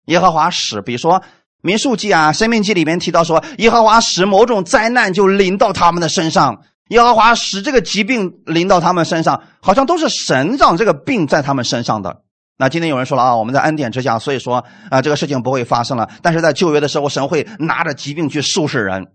[0.05, 1.21] 耶和华使，比如说
[1.61, 6.63] 民数记啊、生命记里面提到说，耶和华使某种灾难就临到他们的身上。
[6.89, 12.21] 耶和华使这个疾病临到他们身上，好像都是神让这个病在他们身上的。
[12.57, 16.09] 那今天有人说了啊，我们在恩典之下，所以说啊，这个事情不会发生了。
[16.21, 19.13] 但是在旧约的时候，神会拿着疾病去收拾人。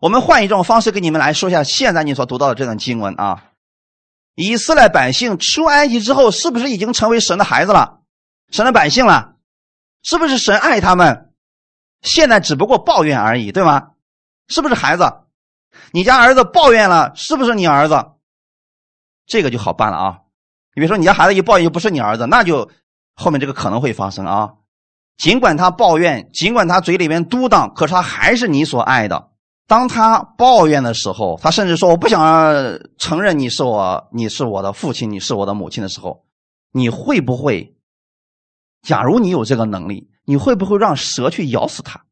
[0.00, 3.44] 我们换一种方式跟你们来说一下，现在你所读到的这段经文啊，
[4.36, 7.98] 以色列百姓出埃及之后，是不是已经成为神的孩子了？
[8.50, 9.34] 神的百姓了？
[10.02, 11.32] 是不是神爱他们？
[12.00, 13.88] 现在只不过抱怨而已，对吗？
[14.46, 15.12] 是不是孩子？
[15.92, 18.12] 你家儿子抱怨了，是不是你儿子？
[19.26, 20.18] 这个就好办了啊！
[20.74, 22.70] 你别说你家孩子一抱怨就不是你儿子，那就
[23.14, 24.54] 后面这个可能会发生啊。
[25.16, 29.30] 尽管他抱怨，尽管他嘴里面嘟囔，可是他还是你所爱的。
[29.66, 32.54] 当他抱怨的时候，他甚至说我不想
[32.96, 36.24] 承认你是我，你是我的父亲，你是我的母亲的时候，
[36.72, 37.76] 你会不会？
[38.80, 42.04] 假如你有这个能力，你会不会让蛇去咬死他？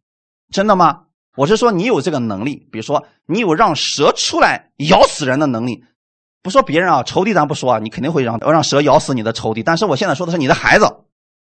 [0.51, 1.06] 真的吗？
[1.37, 5.85] 我是说，你有这个能力，比如说，你有让蛇出来咬死人的能力。
[6.43, 9.63] 不说别人啊，仇敌咱不说啊，你肯定会让让蛇咬死你的仇敌。
[9.63, 10.87] 但是我现在说的是你的孩子，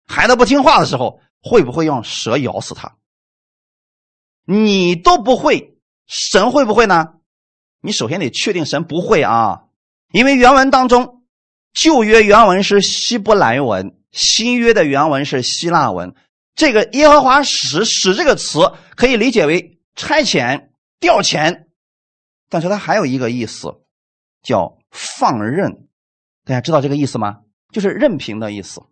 [0.06, 2.94] 孩子不听话的时候，会不会让蛇咬死他？
[4.46, 7.14] 你都不会，神会不会呢？
[7.82, 9.64] 你首先得确定神不会啊，
[10.12, 11.24] 因为原文当中，
[11.74, 16.14] 旧约原文是希伯来文，新约的原文是希腊文。
[16.54, 19.73] 这个耶和华使使这个词可以理解为。
[19.94, 21.66] 差遣、调遣，
[22.48, 23.80] 但是它还有一个意思，
[24.42, 25.88] 叫放任。
[26.44, 27.40] 大家知道这个意思吗？
[27.72, 28.82] 就是任凭的意思。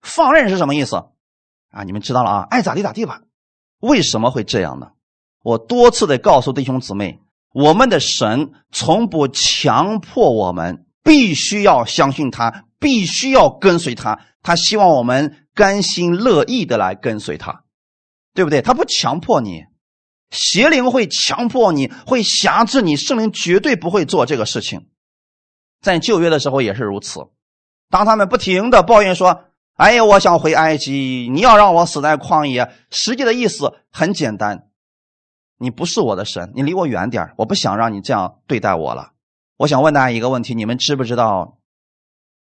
[0.00, 0.96] 放任是什么意思？
[1.70, 3.22] 啊，你们知道了啊，爱咋地咋地吧。
[3.80, 4.88] 为什么会这样呢？
[5.42, 7.20] 我多次的告诉弟兄姊妹，
[7.52, 14.20] 我们的神从不强迫我们必须要相信他，必须要跟随他。
[14.42, 17.64] 他希望我们甘心乐意的来跟随他，
[18.34, 18.62] 对不对？
[18.62, 19.64] 他不强迫你，
[20.30, 24.88] 邪灵会强迫你，会辖制你，圣灵绝对不会做这个事情。
[25.80, 27.20] 在旧约的时候也是如此，
[27.88, 34.68] 当他们不停的抱怨说：“哎呀，我想回埃及，你要让我死在旷野。”实际的意思很简单。
[35.58, 39.12] 你不是我的神，你离我远点我不想让你这样对待我了。
[39.56, 41.58] 我想问大家一个问题：你们知不知道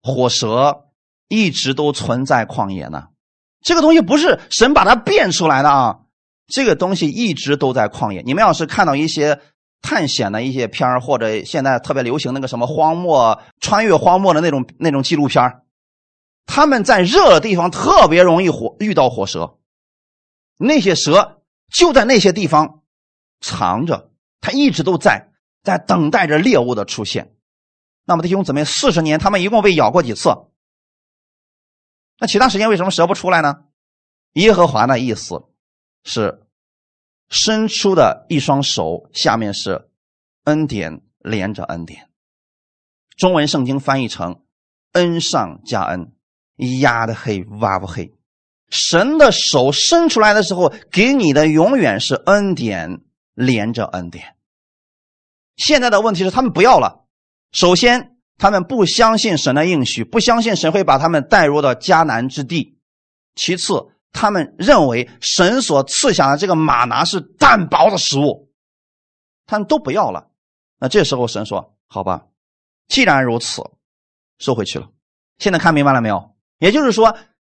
[0.01, 0.85] 火蛇
[1.27, 3.09] 一直都存在旷野呢？
[3.61, 5.99] 这个东西不是神把它变出来的啊，
[6.47, 8.21] 这个东西一直都在旷野。
[8.21, 9.39] 你们要是看到一些
[9.81, 15.61] 探险的一些片或者现在特别流行那个什么荒漠穿越荒漠的那种那种纪录片
[16.45, 19.57] 他们在热的地方特别容易火遇到火蛇，
[20.57, 22.81] 那些蛇就在那些地方。
[23.41, 25.29] 藏着，他一直都在，
[25.61, 27.35] 在等待着猎物的出现。
[28.05, 30.29] 那么弟兄姊妹，四十年他们一共被咬过几次？
[32.17, 33.65] 那其他时间为什么蛇不出来呢？
[34.33, 35.43] 耶和华的意思
[36.05, 36.47] 是
[37.27, 39.89] 伸出的一双手，下面是
[40.45, 42.07] 恩典连着恩典。
[43.17, 44.41] 中文圣经翻译成
[44.93, 46.13] 恩上加恩，
[46.79, 48.13] 压的黑挖不黑。
[48.69, 53.01] 神的手伸出来的时候，给你的永远是恩典。
[53.37, 54.37] 连着恩典。
[55.57, 57.05] 现在的问题是，他们不要了。
[57.51, 62.79] 首先，他们不相信神的应许，不相信神会把他们带入到迦南之地。
[63.35, 63.73] 其次，
[64.15, 68.49] 他们认为神所赐下的这个马拿是淡薄的食物，
[69.45, 70.29] 他们都不要了。
[70.79, 72.25] 那这时候，神说：“好吧，
[72.87, 73.61] 既然如此，
[74.39, 74.87] 收回去了。”
[75.37, 76.35] 现在看明白了没有？
[76.59, 77.15] 也就是说，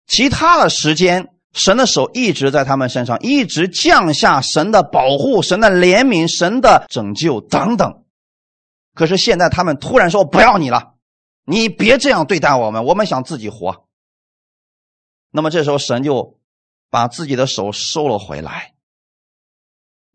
[0.07, 1.33] 其他的时间。
[1.53, 8.05] 神的手一直在他们身上，一直降下神的保护、神的怜悯、神的拯救等等。
[8.93, 10.97] 可是现在他们突然说：“不要你了，
[11.47, 13.87] 你别这样对待我们，我们想自己活。”
[15.33, 16.39] 那么这时候神就
[16.91, 18.75] 把自己的手收了回来。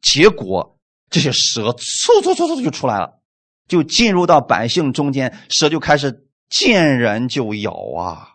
[0.02, 0.78] 结果
[1.10, 3.20] 这些蛇嗖嗖嗖嗖就出来了，
[3.68, 8.28] 就进入到百姓中间，蛇就开始见人就咬啊。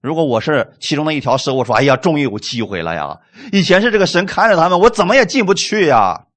[0.00, 3.20] 如果我是其中的一条蛇，我说：“哎呀，终于有机会了呀！
[3.52, 6.28] 以前是这个神看着他们，我怎么也进不去呀。”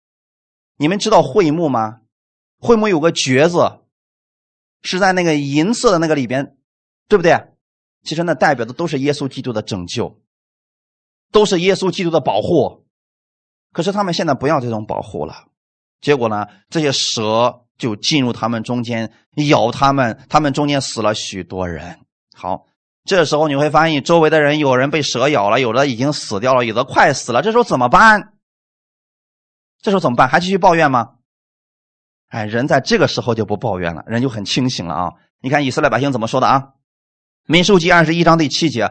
[0.75, 2.01] 你们知道会幕吗？
[2.59, 3.79] 会幕有个橛子，
[4.81, 6.57] 是在那个银色的那个里边，
[7.07, 7.41] 对不对？
[8.03, 10.21] 其实那代表的都是耶稣基督的拯救，
[11.33, 12.85] 都是耶稣基督的保护。
[13.73, 15.47] 可是他们现在不要这种保护了，
[15.99, 19.11] 结果呢，这些蛇就进入他们中间，
[19.49, 21.99] 咬他们，他们中间死了许多人。
[22.33, 22.67] 好。
[23.05, 27.41] 这时候你会发现，周围的人有人被蛇咬了，有的已经死掉了，有的快死了。
[27.41, 28.31] 这时候怎么办？
[29.81, 30.29] 这时候怎么办？
[30.29, 31.15] 还继续抱怨吗？
[32.29, 35.11] 哎，人在这个时候就不抱怨了，人就很清醒了啊！
[35.41, 36.75] 你看以色列百姓怎么说的啊？
[37.45, 38.89] 民数记二十一章第七节，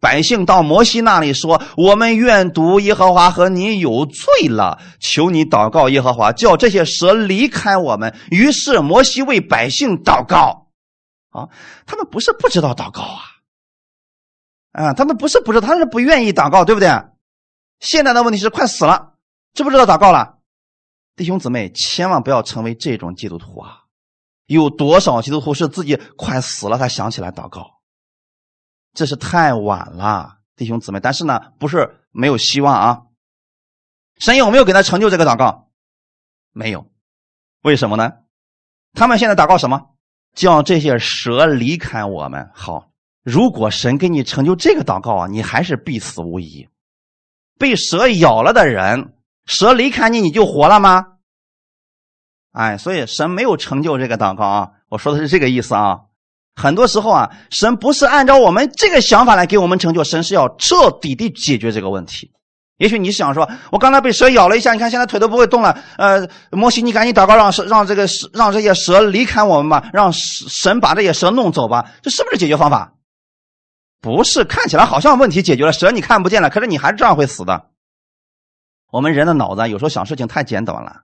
[0.00, 10.68] 百姓到摩西那里说：“我们愿读耶和华和你有罪了，求你祷告耶和华，叫这些蛇离开我们。”于是摩西为百姓祷告。
[11.30, 11.48] 啊，
[11.84, 13.20] 他们不是不知道祷告啊。
[14.72, 16.88] 啊，他们不是不是，他是不愿意祷告，对不对？
[17.80, 19.14] 现在的问题是快死了，
[19.54, 20.38] 知不知道祷告了？
[21.16, 23.82] 弟兄姊妹，千万不要成为这种基督徒啊！
[24.46, 27.77] 有多少基督徒是自己快死了，才想起来祷告？
[28.94, 31.00] 这是太晚了，弟兄姊妹。
[31.00, 33.02] 但是呢，不是没有希望啊！
[34.18, 35.70] 神有没有给他成就这个祷告？
[36.52, 36.90] 没有，
[37.62, 38.12] 为什么呢？
[38.94, 39.90] 他们现在祷告什么？
[40.34, 42.50] 叫这些蛇离开我们。
[42.54, 42.90] 好。
[43.24, 46.66] 如果神给你成就这个祷告啊，你还是必死无疑。
[47.58, 49.12] 被蛇咬了的人，
[49.44, 51.18] 蛇离开你，你就活了吗？
[52.52, 54.70] 哎，所以神没有成就这个祷告啊。
[54.88, 56.06] 我说的是这个意思啊。
[56.58, 62.32] 很多时候啊，神不是按照我们这个想法来给我们成就，神是要彻底的解决这个问题。
[62.78, 65.78] 也许你想说，我刚才被蛇咬了一下，你看现在腿都不会动了。
[65.96, 72.94] 呃，摩西，你赶紧祷告，让让这个蛇让这些蛇离开我们吧，让神把这些蛇弄走吧，这是不是解决方法？
[74.00, 77.66] 不是，看起来好像问题解决了，蛇你看不见了，可是你还是这样会死的。
[78.92, 81.02] 我们人的脑子有时候想事情太简短了，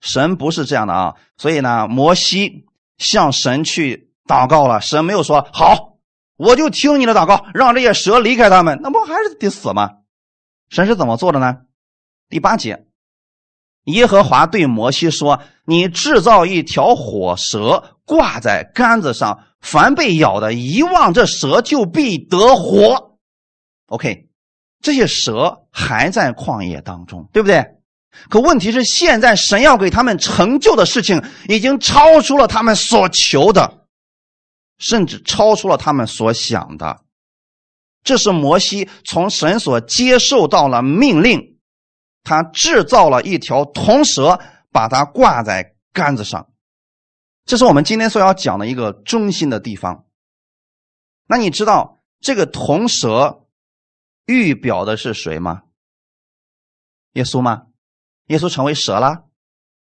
[0.00, 1.14] 神不是这样的啊。
[1.36, 2.66] 所以呢，摩西
[2.98, 5.94] 向神去祷告了，神没有说好，
[6.36, 9.90] 我就听你的祷告，让这些蛇离开他们，那不还是得死吗？
[10.70, 11.58] 神是怎么做的呢？
[12.28, 12.86] 第八节，
[13.84, 23.18] 耶和华对摩西说：“你制造一条火蛇，挂在杆子上，凡被咬的，一望这蛇就必得活。”
[23.88, 24.28] OK，
[24.80, 27.62] 这些蛇还在旷野当中，对不对？
[28.30, 33.81] 可问题是，现在神要给他们成就的事情，已经超出了他们所求的，
[34.82, 37.02] 甚至超出了他们所想的。
[38.02, 41.60] 这是摩西从神所接受到了命令，
[42.24, 44.40] 他制造了一条铜蛇，
[44.72, 46.50] 把它挂在杆子上。
[47.44, 50.04] 这是我们今天所要讲的一个中心的地方。
[51.28, 53.46] 那你知道这个铜蛇
[54.26, 55.62] 预表的是谁吗？
[57.12, 57.66] 耶稣吗？
[58.26, 59.28] 耶稣成为蛇了。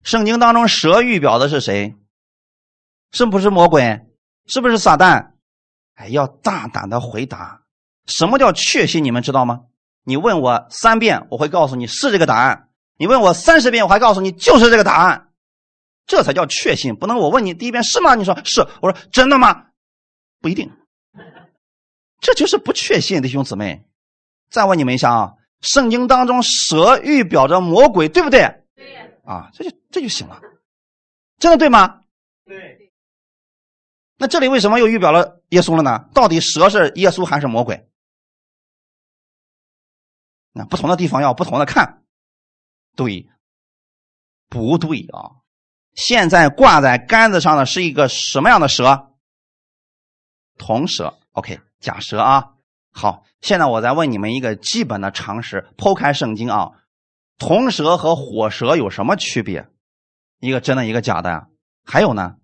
[0.02, 1.94] 圣经当中蛇预表的是谁？
[3.12, 4.07] 是不是魔鬼？
[4.48, 5.32] 是不是撒旦？
[5.94, 7.62] 哎，要大胆的回答。
[8.06, 9.04] 什么叫确信？
[9.04, 9.66] 你们知道吗？
[10.04, 15.28] 你问我三遍，我会告诉你是这个答案；你问我三十遍，我还告诉你就是这个答案。
[16.06, 16.96] 这才叫确信。
[16.96, 18.14] 不能我问你第一遍是吗？
[18.14, 19.66] 你说是，我说真的吗？
[20.40, 20.72] 不一定。
[22.20, 23.84] 这就是不确信，弟兄姊妹。
[24.50, 28.40] 再问你们一下啊，圣经当中蛇预表着魔鬼，对不对？
[28.74, 28.96] 对。
[29.24, 30.40] 啊，这就这就行了。
[31.38, 32.00] 真的对吗？
[32.46, 32.77] 对。
[34.18, 36.08] 那这里为什么又预表了耶稣了呢？
[36.12, 37.88] 到底蛇是耶稣还是魔鬼？
[40.52, 42.02] 那不同的地方要不同的看，
[42.96, 43.28] 对，
[44.48, 45.38] 不对啊？
[45.94, 49.12] 现在挂在杆子上的是一个什么样的蛇？
[50.56, 51.18] 铜蛇。
[51.32, 52.54] OK，假蛇啊。
[52.90, 56.72] 好，现在我再问你们一个基本的常识：剖开圣经啊，
[57.38, 59.68] 铜蛇和火蛇有什么区别？
[60.40, 61.48] 一个真的，一个假的。
[61.84, 62.36] 还有呢，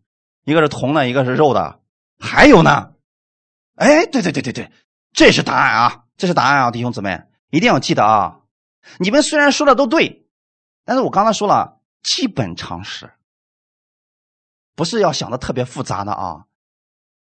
[0.44, 1.80] 一个是铜的，一个是肉的。
[2.18, 2.92] 还有呢？
[3.74, 4.70] 哎，对对对对对，
[5.12, 7.22] 这是答案啊，这是答案啊，弟兄姊妹。
[7.50, 8.40] 一定要记得啊！
[8.98, 10.26] 你们虽然说的都对，
[10.84, 13.12] 但是我刚才说了基本常识，
[14.74, 16.46] 不是要想的特别复杂的啊。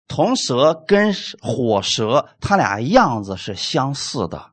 [0.09, 4.53] 铜蛇跟火蛇，它俩样子是相似的，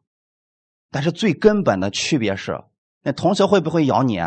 [0.89, 2.61] 但是最根本的区别是，
[3.01, 4.19] 那铜蛇会不会咬你？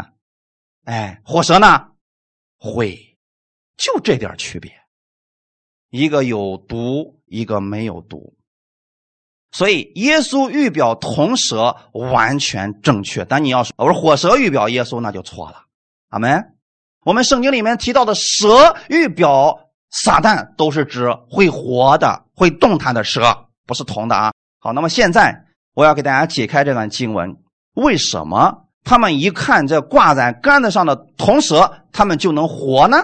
[0.85, 1.89] 哎，火蛇呢？
[2.59, 3.14] 会，
[3.77, 4.73] 就这点区别，
[5.91, 8.35] 一个有毒，一个没有毒。
[9.53, 15.65] 所以，耶稣预表铜蛇完全正确，但你要说我说火蛇预表耶稣，那就错了。
[16.09, 16.57] 阿门。
[17.05, 24.33] 我们圣经里面提到的蛇预表撒旦，都是指会活的、会动弹的蛇，不是铜的啊。
[24.59, 27.37] 好，那么现在我要给大家解开这段经文，
[27.75, 32.97] 为什么他们一看这挂在杆子上的铜蛇，他们就能活呢？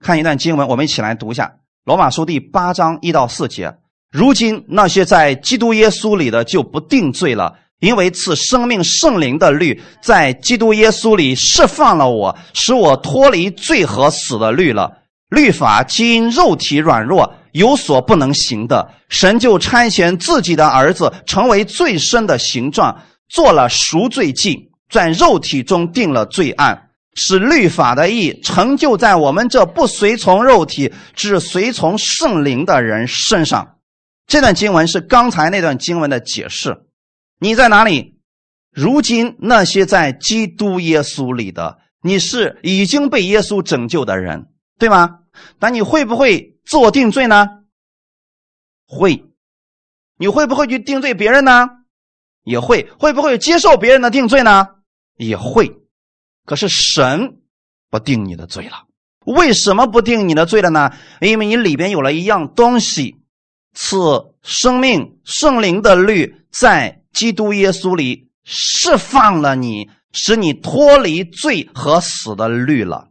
[0.00, 1.44] 看一段经文，我们一起来读一下
[1.84, 3.74] 《罗马书》第八章一到四节。
[4.12, 14.98] 如今那些在基督耶稣里的就不定罪了，因为赐生命圣灵的律在基督耶稣里释放了我，使我脱离罪和死的律了。
[15.30, 22.96] 律法基因肉体软弱，有所不能行的，神就差遣自己的儿子成为最深的形状，
[23.28, 26.85] 做了赎罪祭，在肉体中定了罪案，
[27.16, 33.78] 使律法的义成就在我们这不随从肉体只随从圣灵的人身上。
[34.26, 36.84] 这段经文是刚才那段经文的解释。
[37.40, 38.20] 你在哪里？
[38.72, 44.48] 如今那些在基督耶稣里的，你是已经被耶稣拯救的人，
[44.78, 45.20] 对吗？
[45.58, 47.46] 但你会不会自我定罪呢？
[48.86, 49.24] 会。
[50.18, 51.68] 你会不会去定罪别人呢？
[52.42, 52.90] 也会。
[52.98, 54.66] 会不会接受别人的定罪呢？
[55.16, 55.72] 也会。
[56.46, 57.36] 可是神
[57.90, 58.86] 不定你的罪了。
[59.26, 60.92] 为什么不定你的罪了呢？
[61.20, 63.20] 因为你里边有了一样东西。
[63.78, 63.98] 赐
[64.42, 73.10] 生命圣灵的律在基督耶稣里释放了你，使你脱离罪和死的律了。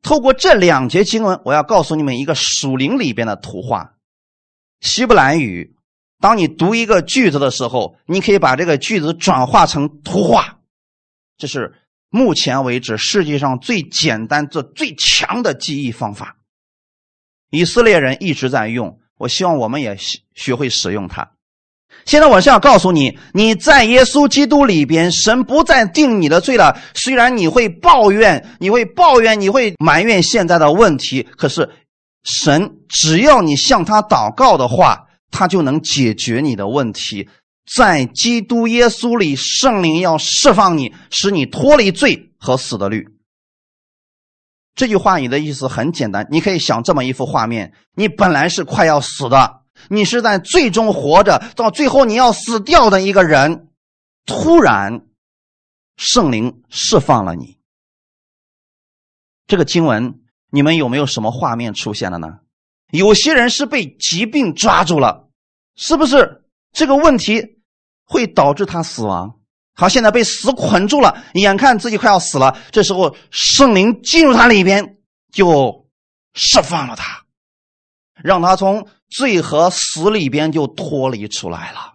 [0.00, 3.96] 透过这两节经文，我要告诉你们一个属灵里边的图画。
[4.80, 5.76] 希伯来语，
[6.18, 10.60] 当你读一个句子的时候，你可以把这个句子转化成图画。
[11.36, 11.74] 这是
[12.14, 16.36] 目前为止世界上最简单、这最强的记忆方法。
[17.50, 19.00] 以色列人一直在用。
[19.18, 21.32] 我希望我们也学学会使用它。
[22.04, 26.80] 现在我是要告诉你，你在耶稣基督里边，神不再定你的罪了。
[26.94, 31.68] 虽然你会抱怨，你会抱怨，你会埋怨现在的问题，可是
[32.22, 37.28] 神只要你向他祷告的话，他就能解决你的问题。
[37.66, 43.06] 在基督耶稣里，圣灵要释放你，使你脱离罪和死的律。
[44.74, 53.68] 这句话你的意思很简单，你可以想这么一幅画面：你本来是快要死的，你是在最终活着，到最后你要死掉的一个人，
[54.26, 55.06] 突然
[55.96, 57.58] 圣灵释放了你。
[59.46, 62.40] 这个经文，你们有没有什么画面出现了呢？
[62.90, 65.28] 有些人是被疾病抓住了，
[65.76, 66.42] 是不是？
[66.72, 67.53] 这个问题
[68.04, 69.34] 会导致他死亡。
[69.74, 74.98] 好，现在被死捆住了，眼看自己快要死了，这时候圣灵进入他里边，
[75.32, 75.86] 就
[76.34, 77.24] 释放了他，
[78.22, 81.94] 让他从罪和死里边就脱离出来了。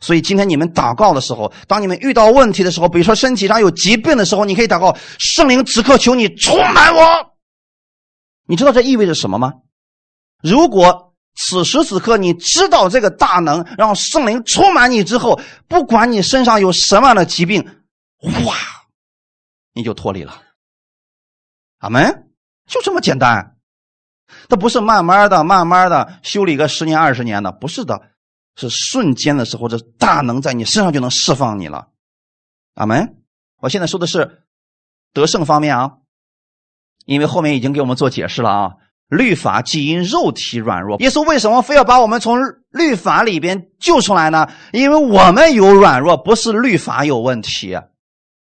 [0.00, 7.02] 所以今天你们祷告的时候，当你们遇到问题的时候，比如说身体上有疾病的时候，你可以祷告：圣灵，此刻求你充满我。
[8.48, 9.54] 你知道这意味着什么吗？
[10.42, 11.05] 如果
[11.36, 17.62] 此时此刻你知道这个大能，让圣灵充满你之后，不管你身上有什么样的疾病，
[18.46, 18.54] 哇，
[19.74, 20.42] 你就脱离了。
[21.78, 22.30] 阿门，
[22.66, 23.56] 就这么简单。
[24.48, 28.10] 它不是慢慢的、慢慢的修理个十年、二十年的，不是的。
[28.58, 31.88] 是瞬间的时候，这大能在你身上就能释放你了，
[32.72, 33.22] 阿门。
[33.58, 34.44] 我现在说的是
[35.12, 35.98] 得胜方面啊，
[37.04, 38.72] 因为后面已经给我们做解释了啊。
[39.08, 42.38] 律法既因肉体软弱，耶稣为什么非要把我们从
[42.70, 44.48] 律法里边救出来呢？
[44.72, 47.76] 因为我们有软弱，不是律法有问题。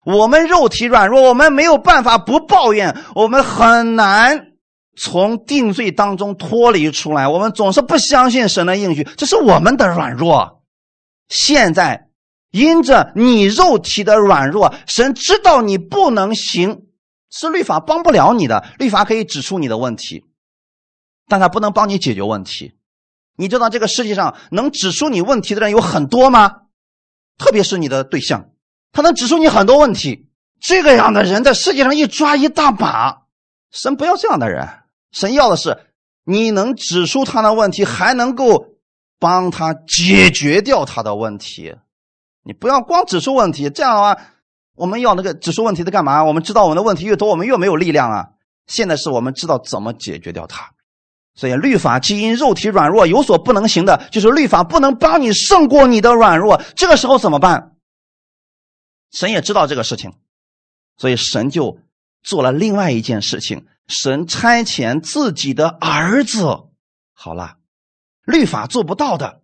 [0.05, 4.47] 我们肉体软弱，我们没有办法不抱怨，我们很难。
[4.95, 10.61] 从定罪当中脱离出来，我们总是不相信神的应许，这是我们的软弱。
[11.29, 12.09] 现在
[12.51, 16.83] 因着你肉体的软弱，神知道你不能行，
[17.31, 18.63] 是律法帮不了你的。
[18.77, 20.25] 律法可以指出你的问题，
[21.33, 22.73] 但他不能帮你解决问题。
[23.35, 26.57] 你知道这个世界上能指出你问题的人有很多吗？
[27.39, 28.51] 特别是你的对象，
[28.91, 30.29] 他能指出你很多问题。
[30.61, 33.23] 这个样的人在世界上一抓一大把，
[33.71, 34.69] 神不要这样的人。
[35.11, 35.79] 神要的是
[36.23, 38.75] 你能指出他的问题，还能够
[39.17, 41.73] 帮他解决掉他的问题。
[42.43, 44.21] 你不要光指出问题，这样的话，
[44.75, 46.23] 我们要那个指出问题的干嘛？
[46.23, 48.29] 我们知道我们的问题越多，我们越没有力量啊。
[48.67, 50.71] 现在是我们知道怎么解决掉它。
[51.35, 56.61] 所以律法基因肉体软弱有所不能行的，就是律法不能帮你胜过你的软弱。
[56.75, 57.71] 这个时候怎么办？
[59.11, 60.13] 神也知道这个事情，
[60.97, 61.79] 所以神就
[62.23, 63.65] 做了另外一件事情。
[63.87, 66.45] 神差遣自己的儿子，
[67.13, 67.57] 好了，
[68.23, 69.41] 律法做不到的，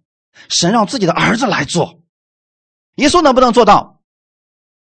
[0.48, 2.02] 神让自己的儿子来做。
[2.96, 4.02] 耶稣能不能做到？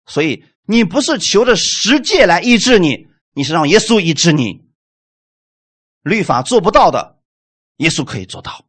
[0.08, 4.62] 所以你不是求着十诫来医治你，你是让耶稣医治你。
[6.04, 7.20] 律法做不到的，
[7.78, 8.66] 耶稣可以做到。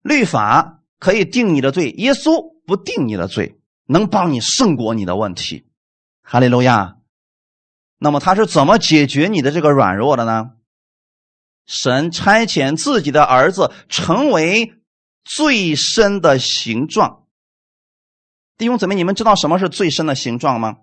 [0.00, 5.66] 律法可以定你的罪，耶稣不定你的罪，能帮你胜过你的问题。
[6.22, 6.96] 哈利路亚。
[7.98, 10.52] 那么他是怎么解决你的这个软弱的呢？
[11.66, 14.74] 神差遣自己的儿子成为
[15.22, 17.26] 最深的形状。
[18.58, 20.78] 弟兄姊妹，你们知道什么是最深的形状吗？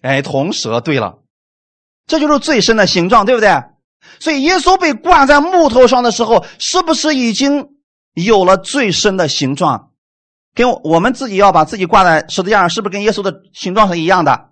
[0.00, 0.80] 哎，铜蛇。
[0.80, 1.22] 对了，
[2.06, 3.62] 这就是最深的形状，对不对？
[4.20, 7.68] 所以耶稣被挂在木头上的时候，是不是已经
[8.14, 9.90] 有了最深的形状？
[10.54, 14.50] 跟我们自己要把自己挂在十字架上，是不是跟耶稣的形状是一样的？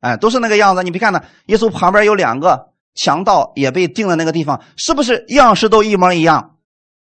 [0.00, 0.82] 哎，都是那个样子。
[0.82, 6.56] 你别看呢，耶稣旁边有两个强盗也被钉在那个地方，是不是样式都一模一样？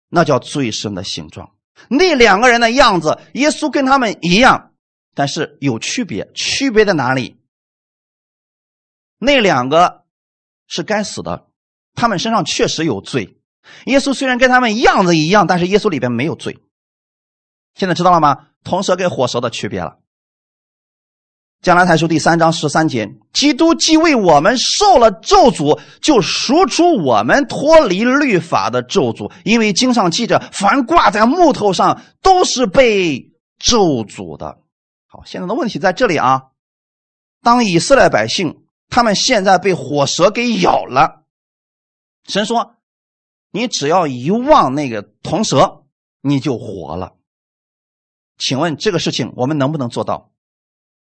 [0.10, 1.52] 那叫最深的形状。
[1.90, 4.72] 那两个人的样子，耶稣跟他们一样，
[5.14, 6.32] 但是有区别。
[6.34, 7.36] 区别在哪里？
[9.20, 10.04] 那两个
[10.68, 11.48] 是该死的，
[11.96, 13.38] 他们身上确实有罪。
[13.86, 16.60] 耶稣虽然跟他们样子一样，但是耶稣里边没有罪。
[17.76, 18.48] 现在知道了吗？
[18.64, 20.00] 铜蛇跟火蛇的区别了。
[21.62, 29.32] 将来太书第三章十三节：基督既为我们受了咒诅，就赎出我们脱离律法的咒诅。
[29.44, 34.60] 因为经上记着，凡挂在木头上，都是被咒诅的。
[35.08, 36.44] 好，现在的问题在这里啊。
[37.42, 41.24] 当以色列百姓他们现在被火蛇给咬了，
[42.26, 42.76] 神说
[43.52, 45.84] ：“你只要一望那个铜蛇，
[46.22, 47.14] 你就活了。”
[48.38, 50.32] 请问这个事情我们能不能做到？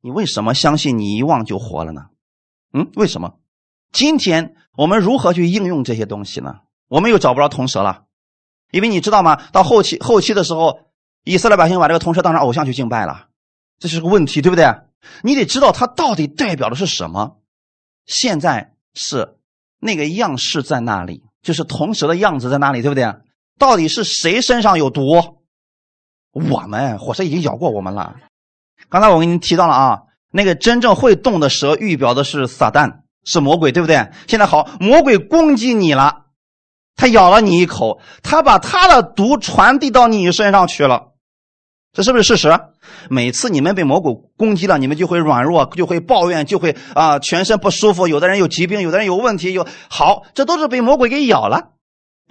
[0.00, 2.06] 你为什么相信你一望就活了呢？
[2.72, 3.38] 嗯，为什么？
[3.92, 6.60] 今天我们如何去应用这些东西呢？
[6.88, 8.04] 我们又找不着铜蛇了，
[8.70, 9.36] 因为你知道吗？
[9.52, 10.80] 到后期后期的时候，
[11.24, 13.28] 以色列百姓把这个铜蛇当成偶像去敬拜了，
[13.78, 14.66] 这是个问题，对不对？
[15.22, 17.39] 你得知道它到底代表的是什么。
[18.10, 19.36] 现在是
[19.78, 23.14] 那个样式在那里，就是铜蛇的样子在那里，对不对？
[23.56, 25.38] 到底是谁身上有毒？
[26.32, 28.16] 我们火蛇已经咬过我们了。
[28.88, 30.02] 刚才我给你提到了啊，
[30.32, 34.10] 那个真正会动的蛇预表的是撒旦，是魔鬼，对不对？
[34.26, 36.26] 现在好，魔鬼攻击你了，
[36.96, 41.12] 他咬了你一口，他把他的毒传递到你身上去了。
[41.92, 42.48] 这是不是事实？
[43.08, 48.08] 每次你们被魔鬼攻击了，你们就会软弱，就会抱怨，就会啊全身不舒服。
[48.08, 51.72] 有的人有疾病，有的人有问题，有好，这都是被魔鬼给咬了。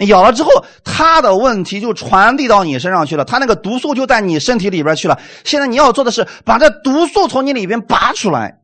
[0.08, 0.50] 咬了之后，
[0.86, 5.20] 他的问题就传递到你身上去了，他那个毒素就在你身体里边去了。
[5.44, 8.60] 现在你要做的是把这毒素从你里边拔出来。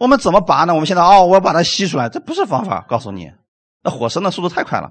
[0.00, 0.74] 我们怎么拔呢？
[0.74, 2.84] 我们现在哦，我要把它吸出来，这不是方法。
[2.88, 3.30] 告诉你，
[3.84, 4.90] 那火生的速度太快了。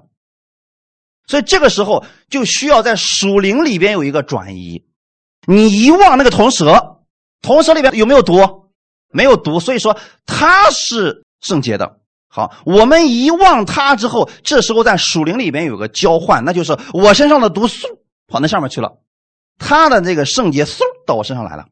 [1.26, 4.84] 所以这个时候就需要在属灵里边有一个转移。
[5.46, 6.98] 你遗忘那个铜蛇，
[7.42, 8.70] 铜蛇里边有没有毒？
[9.10, 12.00] 没有毒，所以说它是圣洁的。
[12.26, 17.86] 好，我们遗忘它之后，这时候在属灵里边有个交换，那就是我身上的毒素
[18.26, 18.98] 跑那上面去了，
[19.56, 21.66] 它的这个圣洁嗖到我身上来了，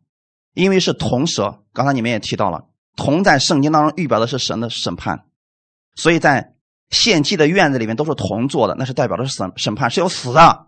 [0.55, 1.62] 因为是铜蛇。
[1.73, 5.25] 刚才你们也提到了，铜在圣经当中预表的是神的审判，
[5.97, 6.53] 所以在
[6.91, 10.66] 献祭的院子里面都是铜做的，那是代表的是审审判是有死的。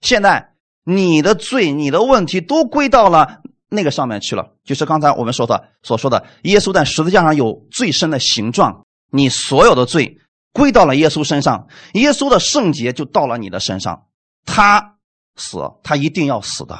[0.00, 0.51] 现在。
[0.84, 10.18] 你的罪、你的问题都归到了那个上面去了，就是刚才我们说的所说的，耶稣在十字架上有最深的形状，你所有的罪
[10.52, 14.06] 归到了耶稣身上，耶稣的圣洁就到了你的身上，
[14.44, 14.96] 他
[15.36, 16.76] 死，他一定要死的，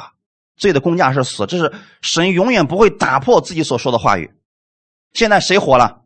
[0.56, 1.72] 罪的公价是死，这是
[2.02, 4.34] 神永远不会打破自己所说的话语。
[5.14, 6.00] 现在谁活了？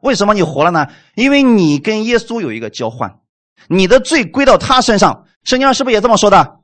[0.00, 0.86] 为什么你活了呢？
[1.16, 3.18] 因为你跟耶稣有一个交换，
[3.66, 6.57] 你的罪归到他身上，圣经上是不是也这么说的？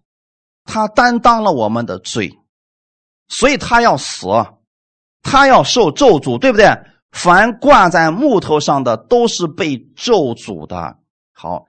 [0.65, 2.39] 他担当了我们的罪，
[3.29, 4.27] 所以他要死，
[5.23, 6.67] 他要受咒诅，对不对？
[7.13, 10.99] 凡挂在木头上的都是被咒诅的。
[11.33, 11.67] 好，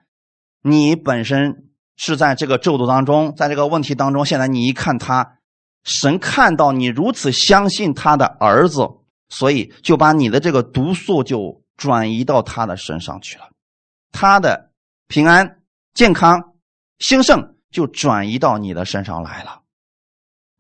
[0.62, 4.26] 你本身是在这个咒诅当中，在这个问题当中。
[4.26, 5.38] 现在你一看他，
[5.84, 8.88] 神看到你如此相信他的儿子，
[9.30, 13.50] 所以就把你的这个毒素就转移到他的身上去了，
[14.12, 14.72] 他的
[15.08, 15.60] 平安、
[15.93, 16.54] 健康、
[17.00, 17.55] 兴盛。
[17.76, 19.63] 就转移到你的身上来了，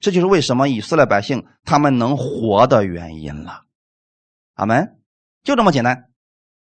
[0.01, 3.61] 这就是为什么以色列百姓他们能活的原因了。
[4.55, 4.97] 阿门，
[5.41, 6.09] 就这么简单。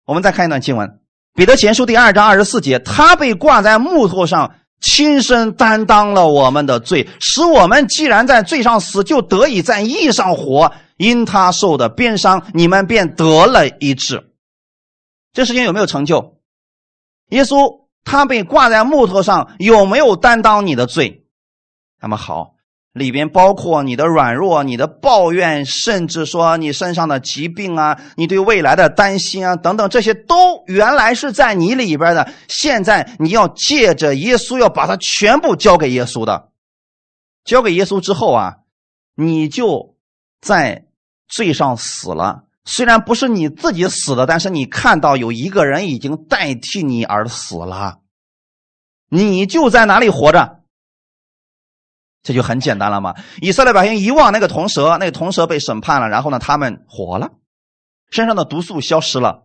[0.05, 0.87] 我们再看一段经文，
[1.33, 10.71] 《彼得前书》第二章二十四节：“他被挂在木头上，亲身担当了我们的罪，使我们既然在罪上死，就得以在义上活。
[10.95, 14.31] 因他受的鞭伤，你们便得了医治。”
[15.33, 16.37] 这事情有没有成就？
[17.31, 17.84] 耶稣。
[18.05, 21.25] 他被挂在木头上，有没有担当你的罪？
[21.99, 22.53] 那么好，
[22.93, 32.31] 里边包括你的软弱、你的抱怨，甚至说你身上的疾病啊，你对未来的担心啊，等等，这些都原来是在你里边的。
[32.47, 36.51] 现在你要借着耶稣，要把它全部交给耶稣的。
[37.43, 38.59] 交给耶稣之后啊，
[39.15, 39.97] 你就
[40.39, 40.85] 在
[41.27, 42.44] 罪上死了。
[42.65, 47.99] 虽然不是你自己死的，但是你看到有一个人已经代替你而死了，
[49.09, 50.63] 你就在哪里活着？
[52.23, 53.13] 这就很简单了嘛。
[53.39, 57.33] 以色列百姓遗忘那个铜蛇，那个铜蛇被审判了，然后呢，他们活了，
[58.09, 59.43] 身上的毒素消失了。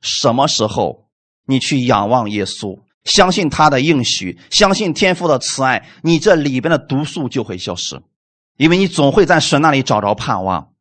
[0.00, 1.08] 什么时候
[1.46, 8.00] 你去仰望耶稣，相信他的应许，相信天父的慈爱，你这里边的毒素就会消失，
[8.56, 10.73] 因为你总会在神那里找着盼望。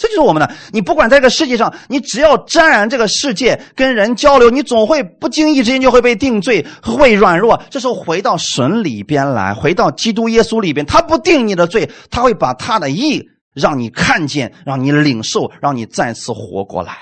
[0.00, 0.50] 这就是我们的。
[0.72, 7.62] 你不管在这个世界上，你只要沾染这个世界，跟人交流，你总会不经意之间就会被定罪，会软弱。
[7.68, 16.96] 这时候回到神里边来，回到基督耶稣里边，他不定你的罪，他会把他的意让你看见，让你领受，让你再次活过来。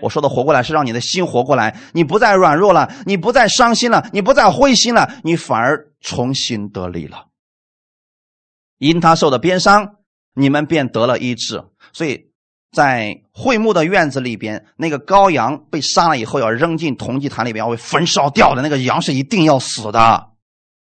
[0.00, 7.26] 我说的活过来是让你的心活过来，你不再软弱了，你不再伤心了，你不再灰心了，你反而重新得力了。
[8.78, 9.96] 因他受的鞭伤，
[10.34, 11.64] 你们便得了医治。
[11.92, 12.30] 所以
[12.72, 20.30] 在会幕的院子里边，那个羔羊被杀了以后，要扔进铜祭坛里边，要被焚烧掉的那个羊是一定要死的。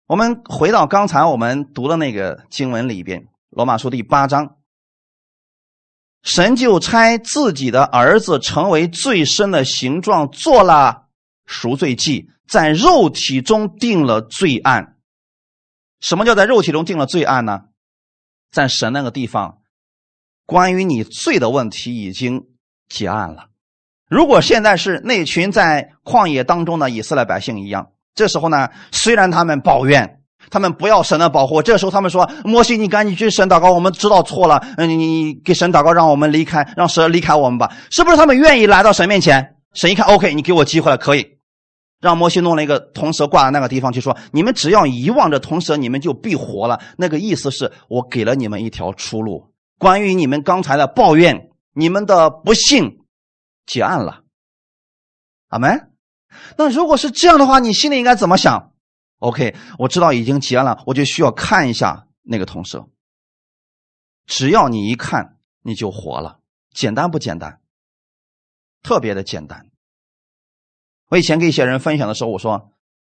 [0.07, 3.21] 我们回到刚才我们读的那个经文里边，
[3.51, 4.57] 《罗马书》第八章，
[6.23, 11.07] 神就差自己的儿子成为最深的形状，做了
[11.47, 14.97] 赎罪祭，在肉体中定了罪案。
[16.01, 17.61] 什么叫在肉体中定了罪案呢？
[18.55, 19.59] 在神那个地方。
[20.47, 22.45] 关于你罪的问题已经
[22.89, 23.47] 结案了。
[24.09, 39.57] 如果现在是那群在旷野当中的以色列百姓一样，这时候呢，虽然他们抱怨，他们不要神的保护，这时候他们说：“摩西，你赶紧去神祷告，我们知道错了，嗯，你你给神祷告，让我们离开，让神离开我们吧。”是不是他们愿意来到神面前？
[39.73, 41.34] 神一看，OK，你给我机会了，可以
[42.05, 49.55] 让摩西弄了一个铜蛇挂在那个地方，就说：“你们只要遗忘这铜蛇，你们就必活了。”那个意思是我给了你们一条出路。
[49.79, 52.99] 关于你们刚才的抱怨，你们的不幸
[53.65, 54.23] 结案了，
[55.49, 55.95] 阿门。
[56.59, 58.75] 那如果是这样的话，你心里应该怎么想
[59.21, 62.87] ？OK，我知道已经结案了，我就需要看一下那个铜蛇。
[64.27, 66.41] 只要你一看，你就活了。
[66.71, 67.61] 简单不简单？
[68.83, 69.71] 特别的简单。
[71.15, 72.73] 我以前跟一些人分享的时候，我说：“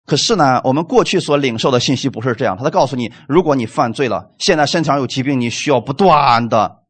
[0.06, 2.56] 可是呢，我们过去所领受的信息不是这样。
[2.56, 6.84] 他在告诉你，如果你犯罪了，现在身上有疾病，你需要不断的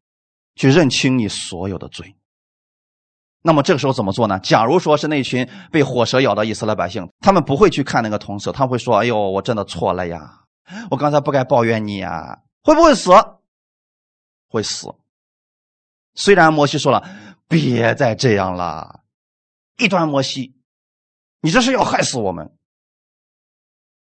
[0.55, 2.17] 去认清你所有的罪。
[3.41, 4.37] 那么这个时候怎么做呢？
[4.39, 10.41] 假如说是那群被火蛇咬的以色列百姓，他们不会去看那个铜蛇，他们会说：‘哎呦，我真的错了呀，
[10.91, 13.11] 我刚才不该抱怨你呀。’会不会死？
[14.49, 14.93] 会死。
[16.15, 17.01] 虽然摩西说了，
[17.47, 19.03] 别再这样了，
[19.77, 20.55] 一端摩西。”
[21.41, 22.51] 你这是要害死我们，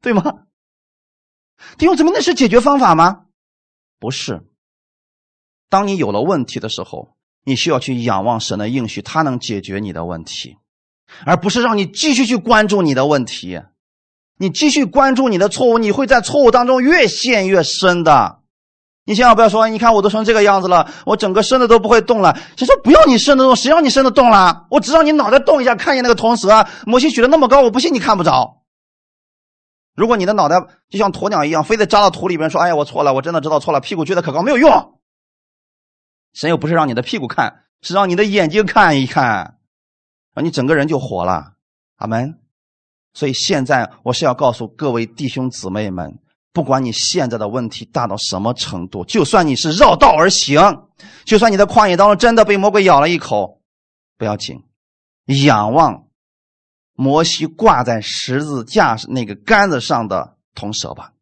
[0.02, 0.46] 对吗？
[1.78, 3.26] 弟兄姊妹，那是解决方法吗？
[4.00, 4.44] 不是。
[5.70, 10.58] 当你有了问题的时候，你需要去仰望神的应许，他能解决你的问题，
[11.26, 13.62] 而不是让你继续去关注你的问题。
[14.38, 18.37] 你继续关注你的错误，你会在错误当中越陷越深的。
[19.08, 22.38] 你千万不要说，你看我都成这个样子了，我整个身子都不会动了。
[22.58, 23.56] 谁说不要你身子动？
[23.56, 24.68] 谁让你身子动了？
[24.70, 28.64] 我只让你脑袋动一下，看见那个铜蛇，摩西举得那么高，我不信你看不着。
[29.96, 35.00] 如果你的脑袋就像鸵鸟一样，非得扎到土里边，说：“哎呀，我错了，我真的知道错了。”屁股撅得可高，没有用。
[36.34, 39.56] 神又不是让你的屁股看，是让你的眼睛看一看，
[40.36, 41.54] 让你整个人就活了。
[41.96, 42.40] 阿门。
[43.14, 46.20] 所以现在我是要告诉各位弟兄姊妹们。
[46.58, 50.88] 不管你现在的问题大到什么程度，就算你是绕道而行，
[51.24, 53.62] 就算你在旷野当中真的被魔鬼咬了一口，
[54.18, 54.64] 不要紧，
[55.46, 56.08] 仰望
[56.96, 61.14] 摩西挂在十字架那个杆子上的铜蛇吧，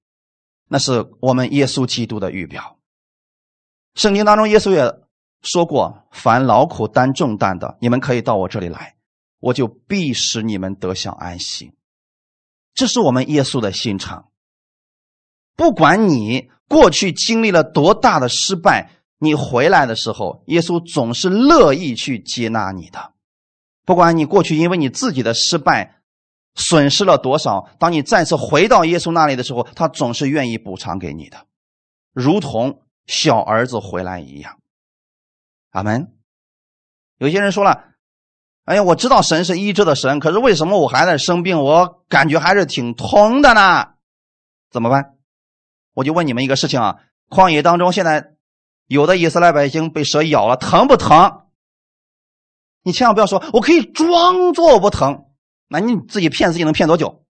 [0.69, 2.77] 那是我们耶稣基督的预表。
[3.93, 4.89] 圣经当中耶稣也
[5.41, 8.95] 说过：“凡劳苦担重担的，你们可以到我这里来，
[9.41, 11.73] 我就必使你们得享安息。”
[12.73, 14.29] 这是我们耶稣的心肠。
[15.56, 23.14] 不管你过去经历了多大的失败，你回来的时候，耶稣总是乐意去接纳你的。
[23.86, 26.01] 不管你过去因为你自己的失败
[26.56, 31.45] 损失了多少，当你再次回到耶稣那里的时候，他总是愿意补偿给你的，
[32.14, 34.58] 如同小儿子回来一样。
[35.72, 36.12] 阿门。
[37.18, 37.84] 有些人说了
[38.66, 41.62] ：“哎呀，我知道神是医治的神，可是为什么我还在生病？
[41.62, 43.93] 我感觉还是挺疼的呢？
[44.70, 45.14] 怎么办？”
[45.95, 48.35] 我就问你们一个事情啊，旷野当中现在
[48.85, 51.41] 有的以色列百姓被蛇咬了，疼不疼？
[52.83, 55.25] 你千万不要说，我可以装作不疼，
[55.67, 57.25] 那你自己骗自己能骗多久？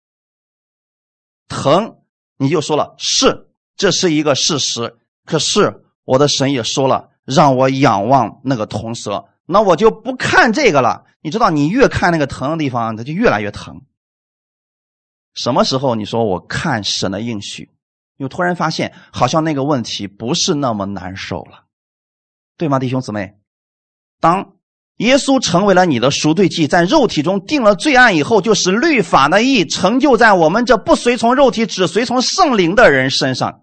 [1.46, 1.98] 疼，
[2.38, 4.96] 你就说了是，这是一个事实。
[5.26, 11.04] 可是我的神也说了，让我仰望那个铜蛇，那我就不看这个了。
[11.20, 13.82] 你知道，你越看那个疼的地方，它就越来越疼。
[15.34, 17.73] 什么时候你说我看神的应许？
[18.16, 21.64] 又突然发现，好像那个问题不是那么难受了，
[22.56, 23.34] 对吗，弟兄姊妹？
[24.20, 24.52] 当
[24.98, 33.62] 耶稣成为了你的赎罪祭，在肉体中定了罪案以后，就是律法的义成就在我们这不随从肉体、只随从圣灵的人身上。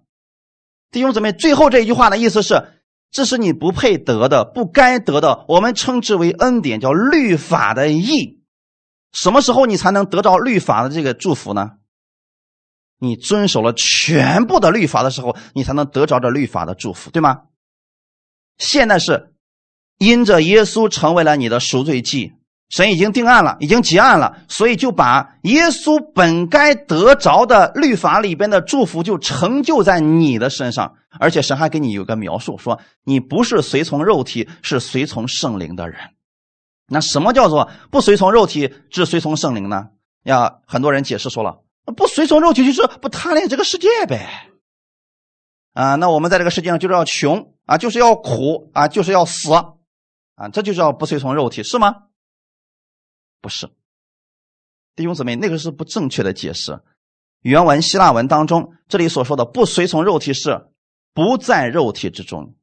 [0.91, 2.61] 弟兄姊妹，最后这一句话的意思是：
[3.11, 8.41] 这是你不配得的、不该得的，我们称之为恩典，叫律法的义。
[9.13, 11.71] 什么时候你才能得到律法的这个祝福呢？
[13.03, 17.41] 你遵守了全部的律法的时候，你才能得着这律法的祝福，对吗？
[18.59, 19.33] 现在是
[19.97, 22.33] 因着耶稣成为了你的赎罪祭，
[22.69, 30.93] 神已经定案了，已经结案了，所以就把耶稣本该得着的律法里边的祝福就成就在你的身上。
[31.19, 35.97] 而且神还给你有个描述，说你不是随从肉体，是随从圣灵的人。
[36.87, 39.89] 那什么叫做不随从肉体，只随从圣灵呢？
[40.25, 41.61] 呀，很多人解释说了。
[41.85, 44.49] 不随从肉体，就是不贪恋这个世界呗。
[45.73, 52.07] 啊，那我们在这个世界上就是要穷啊，就是要苦啊，就是要死啊，这就叫不随从肉体，是吗？
[53.39, 53.69] 不是，
[54.95, 56.81] 弟兄姊妹，那个是不正确的解释。
[57.39, 60.69] 原文希腊文当中，这里所说的不随从肉体是
[61.13, 62.55] 不在肉体之中，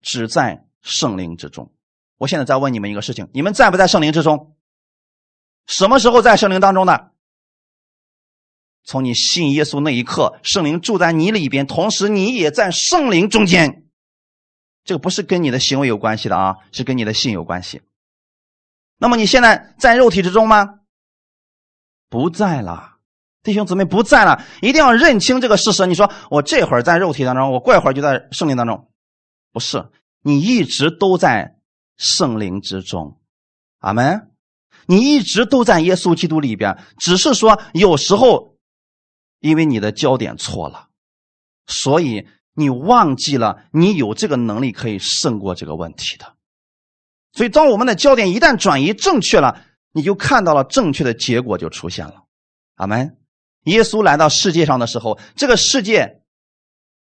[0.00, 1.72] 只在圣灵之中。
[2.18, 4.56] 我现在再问你们一个事情：你们在不在圣灵之中？
[5.66, 7.10] 什么时候在圣灵当中呢？
[8.86, 13.84] 从你信耶稣那一刻，圣灵住在你里边，同时你也在圣灵中间。
[14.84, 17.82] 这个不是跟你的行为有关系的啊，是跟你的信有关系。
[18.96, 20.68] 那么你现在在肉体之中吗？
[22.08, 22.98] 不在了，
[23.42, 25.84] 弟兄姊妹不在了，一定要认清这个事实。
[25.88, 28.88] 你说我这会儿在肉体当中，我过一会儿就在圣灵当中，
[29.52, 29.90] 不是，
[30.22, 31.56] 你一直都在
[31.96, 33.20] 圣灵之中。
[33.80, 34.30] 阿门。
[34.86, 38.55] 你一直都在耶稣基督里边，只是说有时候。
[39.40, 40.88] 因为你的焦点错了，
[41.66, 46.34] 所以你忘记了你有这个能力可以胜过这个问题的。
[47.32, 49.62] 所以，当我们的焦点一旦转移正确了，
[49.92, 52.24] 你就看到了正确的结果就出现了。
[52.76, 53.18] 阿门。
[53.64, 56.22] 耶稣来到世界上的时候，这个世界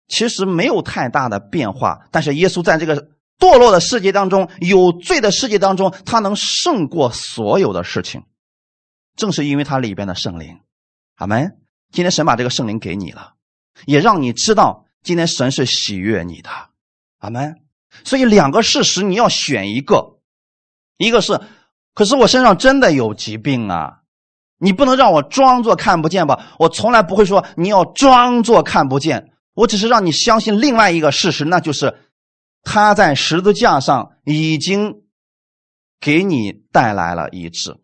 [0.06, 3.08] 其实没有太大的变化，但是耶稣在这个
[3.38, 8.22] 堕落的世界当中、有罪的世界当中，他能胜过所有的事情，
[9.16, 10.60] 正是因为他里边的圣灵。
[11.16, 11.61] 阿门。
[11.92, 13.34] 今天神把这个圣灵给你了，
[13.84, 16.50] 也让你知道今天神是喜悦你的。
[17.18, 17.60] 阿门。
[18.04, 20.18] 所以两个事实你要选一个，
[20.96, 21.38] 一个是，
[21.94, 23.98] 可是我身上真的有疾病啊。
[24.56, 26.54] 你不能让我装作看不见吧？
[26.58, 31.98] 我从来不会说你要装作看不见，我只是让你相信另外一个事实，那就是
[32.62, 35.02] 他在十字架上已经
[36.00, 37.76] 给你带来了医治。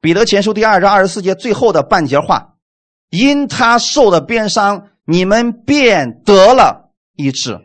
[0.00, 2.49] 彼得前书第二章二十四节最后的半截话：
[3.10, 7.60] 因他受的鞭伤，你们便得了医治。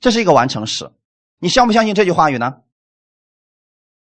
[0.00, 0.90] 这是一个完成时，
[1.38, 2.56] 你相不相信这句话语呢？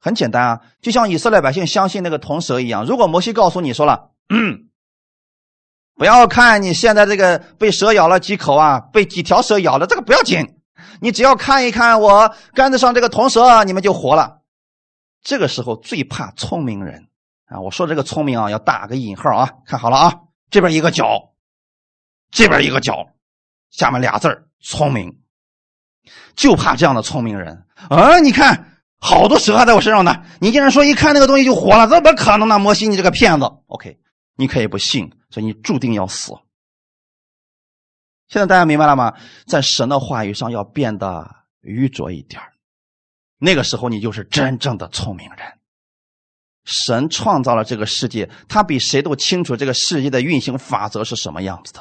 [0.02, 2.86] 很简单啊，就像以色列百姓相信那个铜蛇一样。
[2.86, 4.70] 如果摩西告诉你说了，嗯
[5.96, 10.56] 不要看你现在这个被蛇咬了几口啊，被几条蛇咬了，这个不要紧，
[11.02, 14.40] 你只要看一看我杆子上这个铜蛇，你们就活了。
[15.22, 17.10] 这个时候最怕聪明人
[17.48, 17.60] 啊！
[17.60, 20.16] 我说这个聪明啊，要打个引号啊，看好了啊，
[20.50, 21.34] 这边一个角，
[22.32, 23.14] 这边一个角，
[23.70, 25.22] 下面俩字聪明，
[26.36, 28.20] 就怕这样的聪明人啊！
[28.20, 28.66] 你看。
[29.02, 30.26] 好多蛇还在我身上呢！
[30.42, 32.60] 你竟然说一看那个东西就活了，怎么可能呢？
[32.60, 33.98] 摩西，你这个骗子！OK，
[34.36, 36.34] 你可以不信，所以你注定要死。
[38.28, 39.14] 现在大家明白了吗？
[39.48, 42.42] 在神的话语上要变得愚拙一点
[43.38, 45.59] 那个时候你就是真正的聪明人。
[46.70, 51.80] 神创造了这个世界，他比谁都清楚这个世界的运行法则是什么样子的。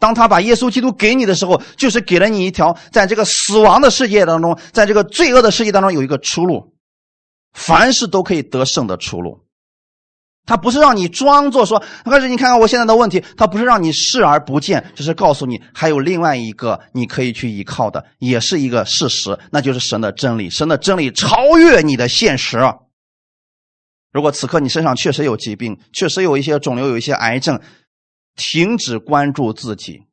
[0.00, 6.72] 当他把耶稣基督给你的时候，就是给了你一条在这个死亡的世界当中，在这个罪恶的世界当中有一个出路，
[7.52, 9.42] 凡事都可以得胜的出路。
[10.46, 20.50] 他不是让你装作说，可是你看看我现在的问题，他不是让你视而不见，只是告诉你还有另外一个你可以去依靠的，也是一个事实，那就是神的真理。
[20.50, 22.58] 神的真理超越你的现实。
[24.14, 27.60] 如果此刻你身上确实有疾病，确实有一些肿瘤，有一些癌症。
[28.36, 30.08] 停止关注自己。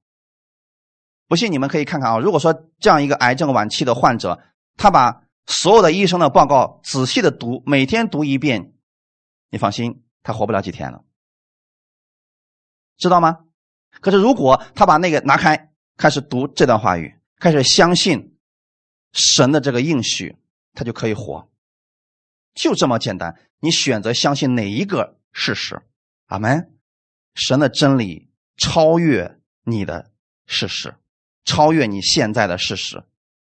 [1.28, 2.20] 不信你们可以看看啊。
[2.20, 4.40] 如果说这样一个癌症晚期的患者，
[4.78, 8.74] 他把所有的医生的报告仔细的读，每天读一遍，
[9.50, 11.04] 你放心，他活不了几天了，
[12.98, 13.40] 知道吗？
[14.02, 18.38] 可是如果他把那个拿开，开始读这段话语，开始相信
[19.14, 20.38] 神的这个应许，
[20.74, 21.50] 他就可以活。
[22.54, 23.36] 就这么简单。
[23.62, 25.82] 你选择相信哪一个事实？
[26.26, 26.74] 阿门。
[27.34, 30.12] 神的真理超越你的
[30.46, 30.96] 事实，
[31.46, 33.04] 超越你现在的事实。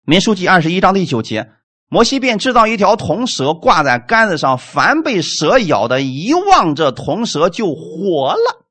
[0.02, 1.50] 民书记二十一章第九节，
[1.88, 8.66] 摩西便制造一条铜蛇挂在杆子上，凡被蛇咬的，一望这铜蛇就活了。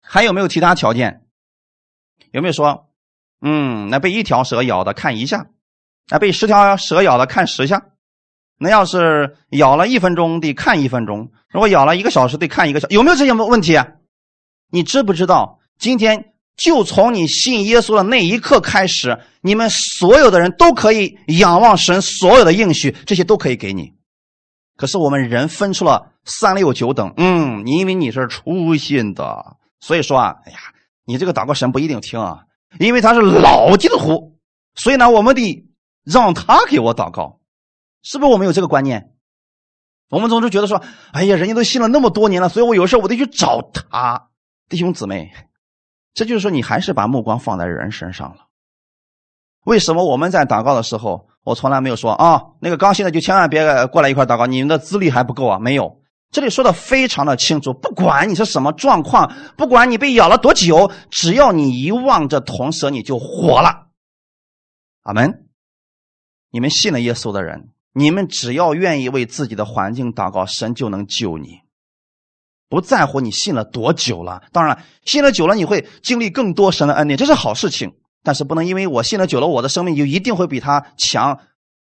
[0.00, 1.26] 还有没有其他条件？
[2.32, 2.90] 有没有说，
[3.40, 5.46] 嗯，那被一条蛇咬的看一下，
[6.08, 7.90] 那被十条蛇咬的看十下？
[8.64, 12.94] 那要是咬了一分钟，得看一分钟；如果咬了一个小时，得看一个小时。
[12.94, 13.78] 有没有这些问题？
[14.70, 15.60] 你知不知道？
[15.78, 23.92] 今天就从你信耶稣的那一刻开始，你们所有的人都可以仰望神所有的应许，这些都可以给你。
[24.76, 30.58] 可是我们人分出了三六九等，嗯，你因为你是初信的，所以说啊，哎呀，
[31.04, 32.40] 你这个祷告神不一定听啊，
[32.80, 34.38] 因为他是老基督徒，
[34.74, 35.68] 所以呢，我们得
[36.04, 37.38] 让他给我祷告。
[38.04, 39.10] 是不是我们有这个观念？
[40.10, 40.80] 我们总是觉得说
[41.10, 44.28] ：“哎呀，人家都信了那么多年了，所以我有事我得去找他。”
[44.68, 45.32] 弟兄姊妹，
[46.12, 48.46] 这就是说你还是把目光放在人身上了。
[49.64, 55.58] 为什么我们在祷告的时候，我从来没有说啊，那个刚信的就千万别过来一块祷告，你们的资历还不够啊？
[55.58, 63.88] 没有，这里说的非常的清楚，不管你是什么状况，不管你被咬了多久，只要你一望着铜蛇，你就活了。
[65.02, 65.48] 阿门。
[66.50, 67.70] 你们信了耶稣的人。
[67.94, 71.60] 你们只要愿意为自己的环境祷告，神就能救你。
[72.68, 77.94] 不在乎你信了多久了，当然信了久了，你会经历更多神的恩典，这是好事情。
[78.24, 81.38] 但是不能因为我信了久了，我的生命就一定会比他强，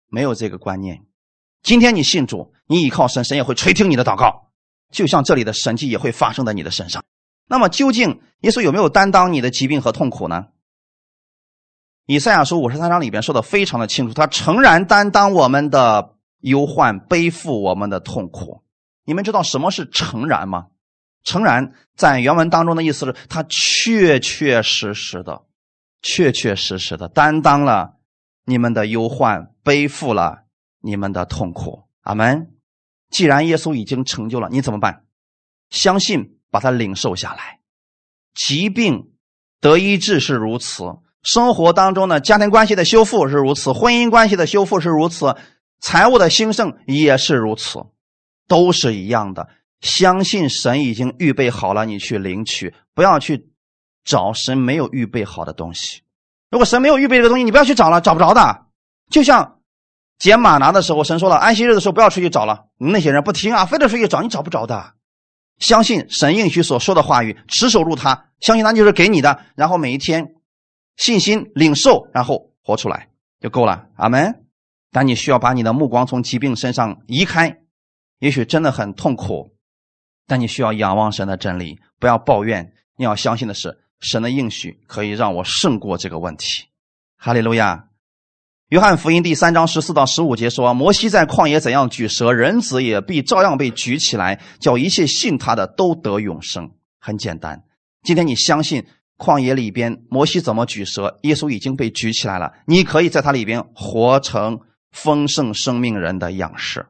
[0.08, 1.02] 没有这个观念。
[1.62, 4.50] 今天你信主，你依靠神，神也会垂听你的祷告，
[4.90, 7.04] 就像这里的神迹也会发生在你的身上。
[7.46, 10.46] 那么究竟耶稣有没有担当你的疾病和痛苦呢？
[12.06, 18.62] 以赛亚书五十三章里边说的非常的清楚，他诚然担当我们的忧患，背负我们的痛苦。
[19.04, 20.66] 你们知道什么是诚然吗？
[21.22, 25.44] 诚然在原文当中的意思是，他确确实实的
[26.02, 27.96] 确确实实的担当了
[28.44, 30.44] 你们的忧患，背负了
[30.80, 31.84] 你们的痛苦。
[32.02, 32.50] 阿门。
[33.08, 35.04] 既然耶稣已经成就了，你怎么办？
[35.70, 37.60] 相信，把它领受下来。
[38.34, 39.12] 疾病
[39.60, 40.84] 得医治是如此，
[41.24, 45.34] 生活当中的家庭关系的修复是如此，婚姻关系的修复是如此，
[45.80, 47.80] 财务的兴盛也是如此，
[48.46, 49.48] 都是一样的。
[49.80, 53.48] 相信神已经预备好了，你去领取，不要去
[54.04, 56.02] 找神没有预备好的东西。
[56.50, 58.66] 如果神没有预备这个东西，你不要去找了，找不着的。
[59.10, 59.58] 就像
[60.18, 62.66] 捡马拿的时候，神说了，安息日的时候不要出去找了。
[62.78, 64.92] 那些人不听啊，非得出去找，你找不着的。
[65.58, 69.40] 相信神应许所说的话语，持守住它，相信他就是给你的。
[69.54, 70.34] 然后每一天
[70.96, 73.08] 信心领受，然后活出来
[73.40, 73.86] 就够了。
[73.96, 74.42] 阿门。
[74.90, 77.58] 但你需要把你的目光从疾病身上移开，
[78.20, 79.56] 也许真的很痛苦。
[80.26, 82.72] 但你需要仰望神的真理，不要抱怨。
[82.96, 86.66] 你要相信的是，神的应许可以让我胜过这个问题。
[87.16, 87.88] 哈利路亚。
[88.68, 97.64] 约翰福音第三章十四到十五节说：“摩西在旷野怎样举蛇，人子也必照样被举起来，叫一切信他的都得永生。”很简单。
[98.02, 98.86] 今天你相信
[99.18, 102.52] 旷野里边摩西怎么举蛇，耶稣已经被举起来了。
[102.66, 104.60] 你可以在它里边活成
[104.90, 106.86] 丰盛生命人的样式。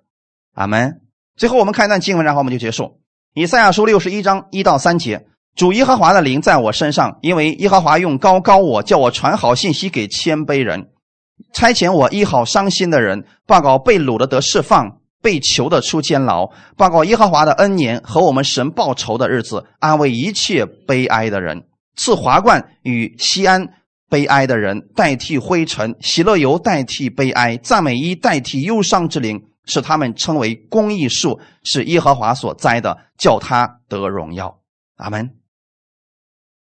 [0.54, 1.00] 阿门。
[1.36, 3.00] 最后我们看一段经文，然后我们就结束。
[3.34, 10.90] 以赛亚书六十一章一到三节：主耶和华的灵在我身上，因为耶和华用高高我，叫我传好信息给谦卑人，
[11.52, 21.64] 差遣我医好伤心的人，报告被掳的得释放，被囚的出监牢，报告耶和华的恩年和我们神报仇的日子，安慰一切悲哀的人，
[21.96, 23.68] 赐华冠与西安
[24.08, 29.44] 悲哀的人代替灰尘，喜乐油代替悲哀，赞美衣代替忧伤之灵。
[29.66, 34.60] 使他们称为公义树，是耶和华所栽的，叫他得荣耀。
[34.96, 35.30] 阿门。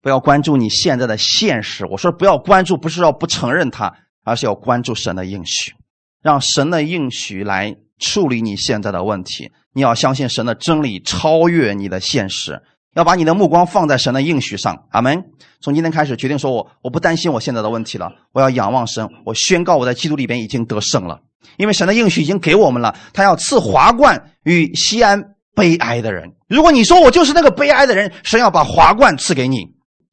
[0.02, 5.76] 不要关注你现在的现实，我说不要关注，不是要不承认它，而是要关注神的应许，
[6.22, 9.50] 让神的应许来处理你现在的问题。
[9.72, 12.62] 你要相信神的真理超越你的现实，
[12.96, 14.86] 要把你的目光放在神的应许上。
[14.92, 15.24] 阿门。
[15.62, 21.20] 从今天开始，决定说我我不担心我现在的问题了，我要仰望神，我宣告我在基督里边已经得胜了。
[21.58, 25.22] 因为神的应许已经给我们了，他要赐华冠与西安
[25.56, 26.34] 悲哀的人。
[26.48, 29.66] 如果你说我就是那个悲哀的人，神要把华冠赐给你，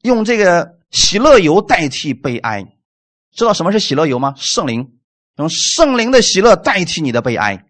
[0.03, 2.65] 用这个喜乐油代替悲哀。
[3.35, 4.33] 知道什么是喜乐油吗？
[4.35, 4.89] 圣灵，
[5.37, 7.63] 用圣灵的喜乐代替你的悲哀。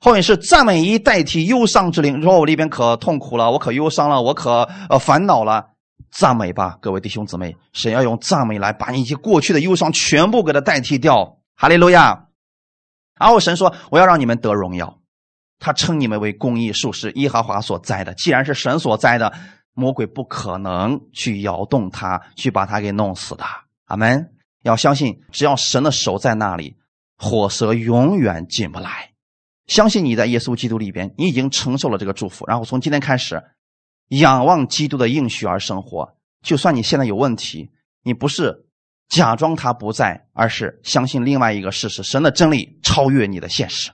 [0.00, 2.22] 后面是赞美衣代替忧伤之灵。
[2.22, 5.68] 说我里边可痛苦了，我可忧伤了，我可呃烦恼了。
[6.10, 11.36] 赞美吧，各位弟兄姊妹，神要用赞美来把你一些过去的忧伤全部给它代替掉。
[11.54, 12.26] 哈利路亚。
[13.18, 14.98] 然后神说：“我要让你们得荣耀。”
[15.60, 18.14] 他称你们为公义术士，耶和华所栽的。
[18.14, 19.30] 既然是神所栽的，
[19.74, 23.44] 魔鬼不可能去摇动他，去把他给弄死的。
[23.84, 24.32] 阿门。
[24.62, 26.76] 要相信，只要神的手在那里，
[27.18, 29.09] 火蛇永远进不来。
[29.70, 32.44] 相信你在耶稣基督里边，你已经承受了这个祝福。
[32.48, 33.40] 然后从今天开始，
[34.08, 36.16] 仰望基督的应许而生活。
[36.42, 37.70] 就算你现在有问题，
[38.02, 38.66] 你不是。
[39.08, 43.90] 假装他不在，而是相信另外一个事实：神的真理超越你的现实。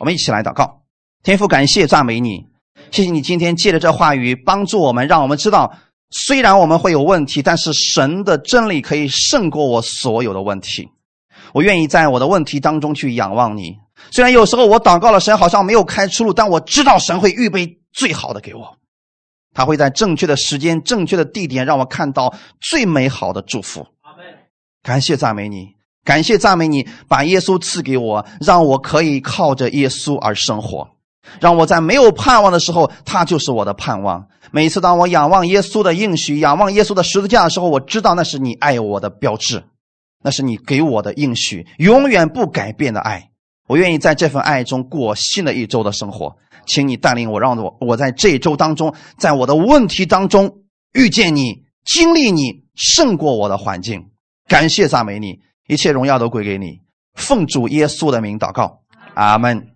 [0.00, 0.82] 我们一起来祷告，
[1.22, 2.48] 天父，感谢赞美你，
[2.90, 5.72] 谢谢你今天借着这话语帮助我们，让我们知道，
[6.10, 10.88] 虽然我们会有问题，但是神的真理可以胜过我所有的问题。
[11.52, 13.76] 我愿意在我的问题当中去仰望你。
[14.10, 18.76] 虽然有时候我祷告了，神好像没有开出路，但我知道神会预备最好的给我，
[19.54, 23.86] 他会在正确的时间、正确的地点，让我看到最美好的祝福。
[24.82, 25.74] 感谢赞美你，
[26.04, 30.88] 感谢赞美你，把耶稣赐给我，让我可以靠着耶稣而生活，
[31.38, 34.26] 让我在没有盼望的时候，他就是我的盼望。
[34.50, 39.62] 每次当我仰望耶稣的应许，仰望耶稣的十字架的时候，我知道那是你爱我的标志，
[40.24, 43.29] 那是你给我的应许，永远不改变的爱。
[43.70, 54.10] 我愿意在这份爱中过新的一周的生活，请你带领我，让我我在这一周当中，在我的问题当中遇见你，经历你，胜过我的环境。
[54.48, 56.80] 感谢赞美你，一切荣耀都归给你。
[57.14, 58.80] 奉主耶稣的名祷告，
[59.14, 59.68] 阿门。